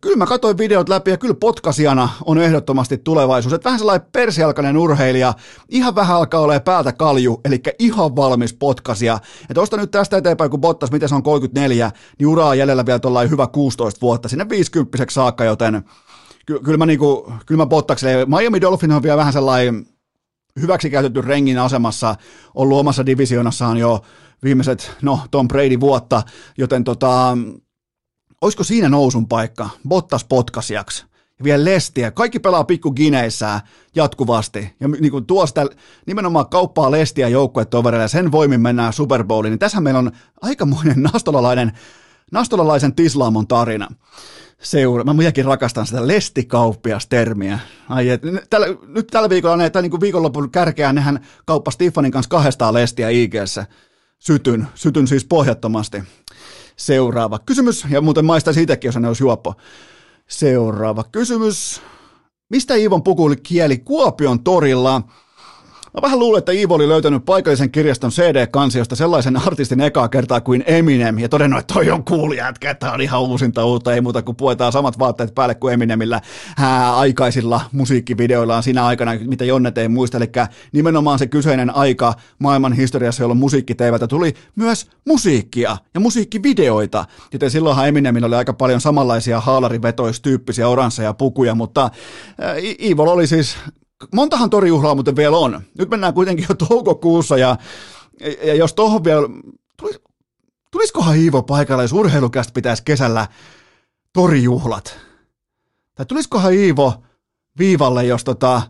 [0.00, 3.52] kyllä mä katsoin videot läpi ja kyllä potkasijana on ehdottomasti tulevaisuus.
[3.52, 5.34] Että vähän sellainen persialkainen urheilija,
[5.68, 9.18] ihan vähän alkaa olla päältä kalju, eli ihan valmis potkasia.
[9.50, 12.98] Että osta nyt tästä eteenpäin, kun Bottas, miten se on 34, niin uraa jäljellä vielä
[12.98, 15.84] tuollainen hyvä 16 vuotta, sinne 50 saakka, joten
[16.46, 19.86] ky- kyllä mä, niinku, kyllä mä Bottakselle, Miami Dolphin on vielä vähän sellainen
[20.60, 22.14] hyväksikäytetty rengin asemassa,
[22.54, 24.02] on luomassa divisionassaan jo
[24.44, 26.22] viimeiset, no Tom Brady vuotta,
[26.58, 27.38] joten tota,
[28.40, 31.04] olisiko siinä nousun paikka, Bottas potkasijaksi,
[31.38, 33.60] ja vielä lestiä, kaikki pelaa pikku gineissään
[33.94, 35.66] jatkuvasti, ja niin kuin tuo sitä
[36.06, 40.12] nimenomaan kauppaa lestiä joukkuetovereille, sen voimin mennään Super Bowliin, niin tässä meillä on
[40.42, 41.72] aikamoinen nastolalainen,
[42.32, 43.88] nastolalaisen tislaamon tarina
[44.62, 45.04] seura.
[45.04, 47.58] Mä minäkin rakastan sitä lestikauppias-termiä.
[47.88, 52.30] Ai, et, tällä, nyt tällä viikolla, tai niin kuin viikonlopun kärkeä, nehän kauppa Stefanin kanssa
[52.30, 53.34] kahdestaan lestiä ig
[54.18, 56.02] Sytyn, sytyn siis pohjattomasti.
[56.76, 59.54] Seuraava kysymys, ja muuten maista siitäkin, jos ne olisi juoppo.
[60.28, 61.80] Seuraava kysymys.
[62.48, 65.02] Mistä Iivon puku kieli Kuopion torilla?
[65.94, 70.64] Mä vähän luulen, että Iivo oli löytänyt paikallisen kirjaston CD-kansiosta sellaisen artistin ekaa kertaa kuin
[70.66, 74.22] Eminem ja todennut, että toi on cool jätkä, että on ihan uusinta uutta, ei muuta
[74.22, 76.20] kuin puetaan samat vaatteet päälle kuin Eminemillä
[76.56, 80.30] hää, aikaisilla musiikkivideoillaan siinä aikana, mitä Jonnet ei muista, eli
[80.72, 87.88] nimenomaan se kyseinen aika maailman historiassa, jolloin musiikkiteivätä tuli myös musiikkia ja musiikkivideoita, joten silloinhan
[87.88, 91.90] Eminemillä oli aika paljon samanlaisia haalarivetoistyyppisiä oransseja pukuja, mutta
[92.80, 93.56] Iivo oli siis
[94.14, 95.60] montahan torijuhlaa muuten vielä on.
[95.78, 97.56] Nyt mennään kuitenkin jo toukokuussa ja,
[98.42, 99.28] ja jos tuohon vielä,
[99.76, 100.00] tulis,
[100.70, 103.26] tulisikohan Iivo paikalle, jos urheilukästä pitäisi kesällä
[104.12, 104.98] torijuhlat?
[105.94, 107.02] Tai tulisikohan Iivo
[107.58, 108.62] viivalle, jos tota,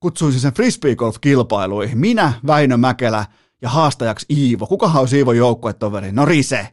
[0.00, 1.98] kutsuisi sen frisbeegolf-kilpailuihin?
[1.98, 3.24] Minä, Väinö Mäkelä
[3.62, 4.66] ja haastajaksi Iivo.
[4.66, 6.12] Kukahan olisi Iivon joukkuetoveri?
[6.12, 6.68] No Rise.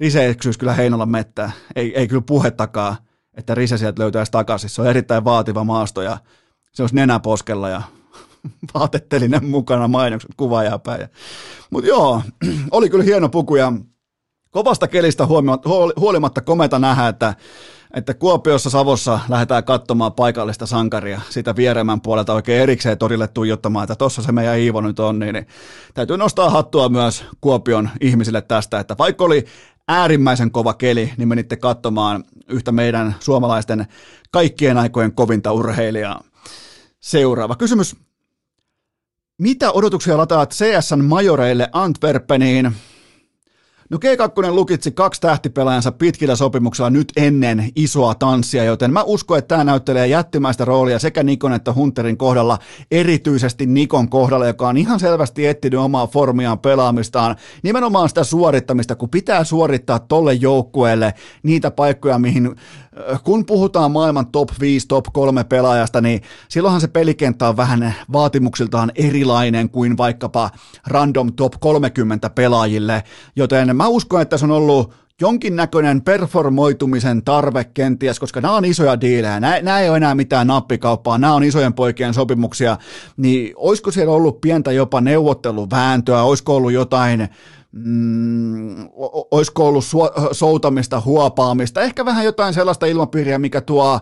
[0.00, 1.52] Rise eksyisi kyllä Heinolan mettää.
[1.76, 2.96] Ei, ei kyllä puhettakaan.
[3.34, 4.70] että Rise sieltä löytäisi takaisin.
[4.70, 6.18] Se on erittäin vaativa maasto ja
[6.72, 7.82] se olisi nenäposkella ja
[8.74, 10.30] vaatettelinen mukana mainokset
[10.84, 11.08] päin.
[11.70, 12.22] Mutta joo,
[12.70, 13.72] oli kyllä hieno puku ja
[14.50, 15.26] kovasta kelistä
[15.96, 17.34] huolimatta kometa nähdä, että
[17.94, 23.94] että Kuopiossa Savossa lähdetään katsomaan paikallista sankaria sitä vieremän puolelta oikein erikseen torille tuijottamaan, että
[23.94, 25.46] tossa se meidän Iivo nyt on, niin, niin
[25.94, 29.44] täytyy nostaa hattua myös Kuopion ihmisille tästä, että vaikka oli
[29.88, 33.86] äärimmäisen kova keli, niin menitte katsomaan yhtä meidän suomalaisten
[34.30, 36.20] kaikkien aikojen kovinta urheilijaa.
[37.00, 37.96] Seuraava kysymys.
[39.38, 42.72] Mitä odotuksia lataat CSN majoreille Antwerpeniin?
[43.90, 49.48] No G2 lukitsi kaksi tähtipelaajansa pitkillä sopimuksilla nyt ennen isoa tanssia, joten mä uskon, että
[49.48, 52.58] tämä näyttelee jättimäistä roolia sekä Nikon että Hunterin kohdalla,
[52.90, 59.10] erityisesti Nikon kohdalla, joka on ihan selvästi etsinyt omaa formiaan pelaamistaan, nimenomaan sitä suorittamista, kun
[59.10, 62.56] pitää suorittaa tolle joukkueelle niitä paikkoja, mihin
[63.24, 68.92] kun puhutaan maailman top 5, top 3 pelaajasta, niin silloinhan se pelikenttä on vähän vaatimuksiltaan
[68.94, 70.50] erilainen kuin vaikkapa
[70.86, 73.02] random top 30 pelaajille,
[73.36, 79.00] joten mä uskon, että se on ollut jonkinnäköinen performoitumisen tarve kenties, koska nämä on isoja
[79.00, 82.76] diilejä, nämä, nämä ei ole enää mitään nappikauppaa, nämä on isojen poikien sopimuksia,
[83.16, 87.28] niin olisiko siellä ollut pientä jopa neuvotteluvääntöä, olisiko ollut jotain
[87.72, 88.88] mm,
[89.30, 89.84] olisiko ollut
[90.32, 94.00] soutamista, huopaamista, ehkä vähän jotain sellaista ilmapiiriä, mikä tuo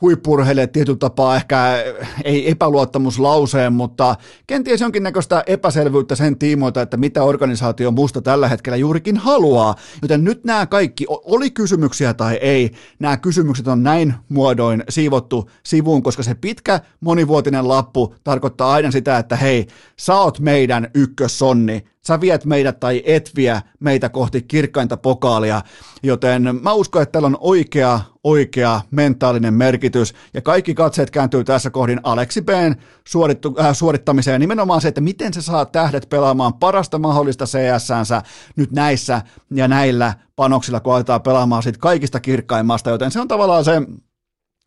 [0.00, 1.84] huippurheille tietyllä tapaa ehkä
[2.24, 4.16] ei epäluottamuslauseen, mutta
[4.46, 9.74] kenties jonkinnäköistä epäselvyyttä sen tiimoilta, että mitä organisaatio musta tällä hetkellä juurikin haluaa.
[10.02, 16.02] Joten nyt nämä kaikki, oli kysymyksiä tai ei, nämä kysymykset on näin muodoin siivottu sivuun,
[16.02, 19.66] koska se pitkä monivuotinen lappu tarkoittaa aina sitä, että hei,
[19.96, 25.62] sä oot meidän ykkössonni, sä viet meidät tai et vie meitä kohti kirkkainta pokaalia,
[26.02, 31.70] joten mä uskon, että tällä on oikea, oikea mentaalinen merkitys, ja kaikki katseet kääntyy tässä
[31.70, 32.74] kohdin Aleksi B:n
[33.06, 38.22] suorittu, äh, suorittamiseen, nimenomaan se, että miten se saa tähdet pelaamaan parasta mahdollista CS-sänsä
[38.56, 43.64] nyt näissä ja näillä panoksilla, kun aletaan pelaamaan siitä kaikista kirkkaimmasta, joten se on tavallaan
[43.64, 43.82] se,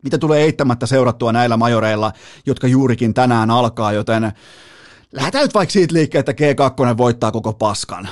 [0.04, 2.12] mitä tulee eittämättä seurattua näillä majoreilla,
[2.46, 4.32] jotka juurikin tänään alkaa, joten
[5.14, 8.08] lähdetään nyt vaikka siitä liikkeelle, että G2 voittaa koko paskan.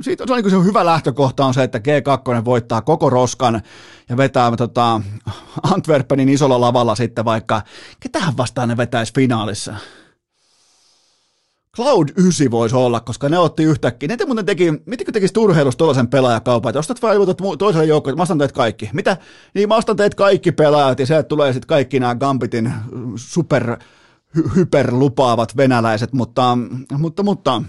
[0.00, 3.62] Siitä on, niin se hyvä lähtökohta on se, että G2 voittaa koko roskan
[4.08, 5.00] ja vetää tota,
[5.72, 7.62] Antwerpenin isolla lavalla sitten vaikka,
[8.00, 9.74] ketähän vastaan ne vetäisi finaalissa?
[11.76, 14.08] Cloud 9 voisi olla, koska ne otti yhtäkkiä.
[14.08, 18.22] Ne te muuten teki, mitenkö tekisi turheilusta tuollaisen pelaajakaupan, että ostat ilmoitat toiselle joukkoon, mä
[18.22, 18.90] ostan teet kaikki.
[18.92, 19.16] Mitä?
[19.54, 22.72] Niin mä ostan teet kaikki pelaajat ja sieltä tulee sitten kaikki nämä Gambitin
[23.16, 23.76] super
[24.56, 26.58] hyperlupaavat venäläiset, mutta,
[26.98, 27.62] mutta, mutta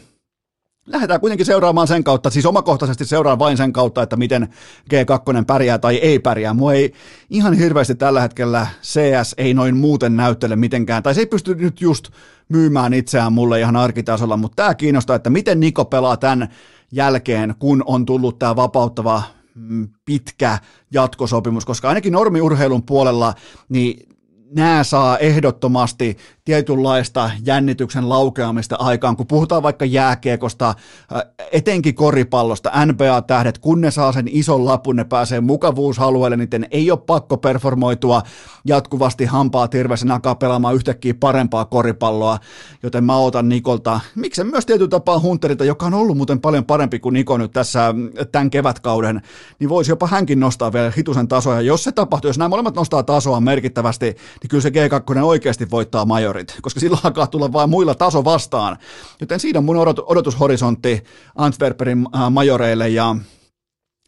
[0.85, 4.47] lähdetään kuitenkin seuraamaan sen kautta, siis omakohtaisesti seuraan vain sen kautta, että miten
[4.93, 6.53] G2 pärjää tai ei pärjää.
[6.53, 6.93] Mua ei
[7.29, 11.81] ihan hirveästi tällä hetkellä CS ei noin muuten näyttele mitenkään, tai se ei pysty nyt
[11.81, 12.09] just
[12.49, 16.49] myymään itseään mulle ihan arkitasolla, mutta tämä kiinnostaa, että miten Niko pelaa tämän
[16.91, 19.23] jälkeen, kun on tullut tämä vapauttava
[19.55, 20.57] mm, pitkä
[20.93, 23.33] jatkosopimus, koska ainakin normiurheilun puolella,
[23.69, 24.08] niin
[24.55, 31.21] nämä saa ehdottomasti tietynlaista jännityksen laukeamista aikaan, kun puhutaan vaikka jääkiekosta, äh,
[31.51, 36.99] etenkin koripallosta, NBA-tähdet, kun ne saa sen ison lapun, ne pääsee mukavuushalueelle, niin ei ole
[37.05, 38.21] pakko performoitua
[38.65, 42.37] jatkuvasti hampaa tirvesen alkaa pelaamaan yhtäkkiä parempaa koripalloa,
[42.83, 46.99] joten mä otan Nikolta, miksen myös tietyllä tapaa Hunterilta, joka on ollut muuten paljon parempi
[46.99, 47.93] kuin Niko nyt tässä
[48.31, 49.21] tämän kevätkauden,
[49.59, 52.75] niin voisi jopa hänkin nostaa vielä hitusen tasoa, ja jos se tapahtuu, jos nämä molemmat
[52.75, 57.53] nostaa tasoa merkittävästi, niin kyllä se G2 oikeasti voittaa majori majorit, koska silloin alkaa tulla
[57.53, 58.77] vain muilla taso vastaan.
[59.19, 61.03] Joten siinä on mun odot- odotushorisontti
[61.35, 63.15] Antwerpenin äh, majoreille ja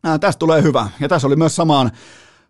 [0.08, 0.90] äh, tästä tulee hyvä.
[1.00, 1.92] Ja tässä oli myös samaan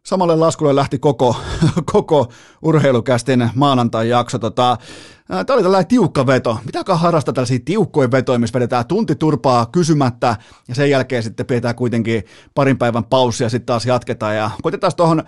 [0.06, 1.36] samalle laskulle lähti koko,
[1.94, 4.40] koko urheilukästin maanantai-jakso.
[4.40, 4.78] Tota,
[5.32, 6.60] Tämä oli tällainen tiukka veto.
[6.66, 10.36] Pitääkö harrastaa tällaisia tiukkoja vetoja, missä vedetään tunti turpaa kysymättä
[10.68, 12.24] ja sen jälkeen sitten pidetään kuitenkin
[12.56, 14.36] parin päivän paussia ja sitten taas jatketaan.
[14.36, 15.24] Ja koitetaan tuohon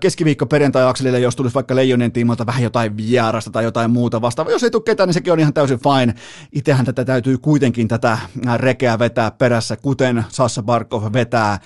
[0.00, 4.52] keskiviikko perjantai-akselille, jos tulisi vaikka Leijonien tiimoilta vähän jotain vierasta tai jotain muuta vastaavaa.
[4.52, 6.14] Jos ei tule ketään, niin sekin on ihan täysin fine.
[6.52, 8.18] Itsehän tätä täytyy kuitenkin tätä
[8.56, 11.58] rekeä vetää perässä, kuten Sassa Barkov vetää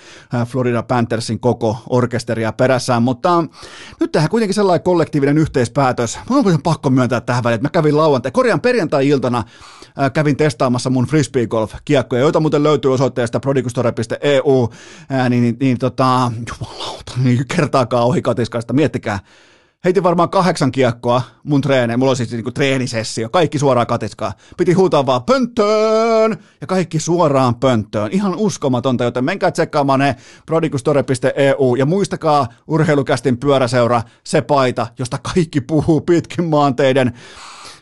[0.45, 3.43] Florida Panthersin koko orkesteria perässään, mutta
[3.99, 6.19] nyt tähän kuitenkin sellainen kollektiivinen yhteispäätös.
[6.29, 9.43] Mun on pakko myöntää tähän väliin, että kävin lauantai, korjaan perjantai-iltana
[10.13, 14.69] kävin testaamassa mun frisbee golf kiekkoja, joita muuten löytyy osoitteesta prodigustore.eu,
[15.29, 19.19] niin, niin, niin tota, jumalauta, niin kertaakaan ohi katiskasta, miettikää,
[19.85, 21.99] heitin varmaan kahdeksan kiekkoa mun treeneen.
[21.99, 24.33] Mulla oli siis niinku treenisessio, kaikki suoraan katiskaa.
[24.57, 28.11] Piti huutaa vaan pönttöön ja kaikki suoraan pönttöön.
[28.11, 30.15] Ihan uskomatonta, joten menkää tsekkaamaan ne
[30.45, 37.13] prodikustore.eu ja muistakaa urheilukästin pyöräseura, se paita, josta kaikki puhuu pitkin maanteiden.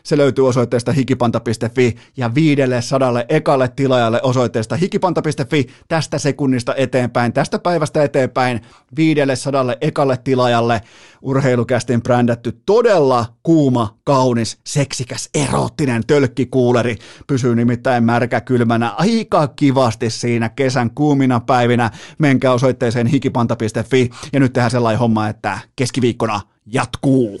[0.02, 7.58] Se löytyy osoitteesta hikipanta.fi ja viidelle sadalle ekalle tilaajalle osoitteesta hikipanta.fi tästä sekunnista eteenpäin, tästä
[7.58, 8.60] päivästä eteenpäin
[8.96, 10.80] viidelle sadalle ekalle tilaajalle
[11.22, 16.96] urheilukästin brändätty todella kuuma, kaunis, seksikäs, erottinen tölkkikuuleri
[17.26, 21.90] pysyy nimittäin märkä kylmänä aika kivasti siinä kesän kuumina päivinä.
[22.18, 27.40] Menkää osoitteeseen hikipanta.fi ja nyt tehdään sellainen homma, että keskiviikkona jatkuu.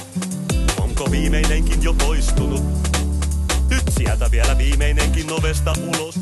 [1.01, 2.63] Onko viimeinenkin jo poistunut?
[3.69, 6.19] Nyt sieltä vielä viimeinenkin ovesta ulos.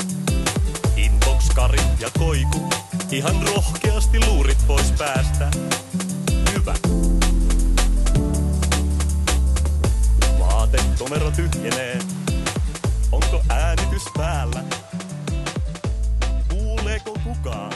[0.95, 2.69] Inbox, kari ja koiku.
[3.11, 5.51] Ihan rohkeasti luurit pois päästä.
[6.53, 6.75] Hyvä.
[10.39, 11.99] Vaatekomero tyhjenee.
[13.11, 14.63] Onko äänitys päällä?
[16.49, 17.73] Kuuleeko kukaan?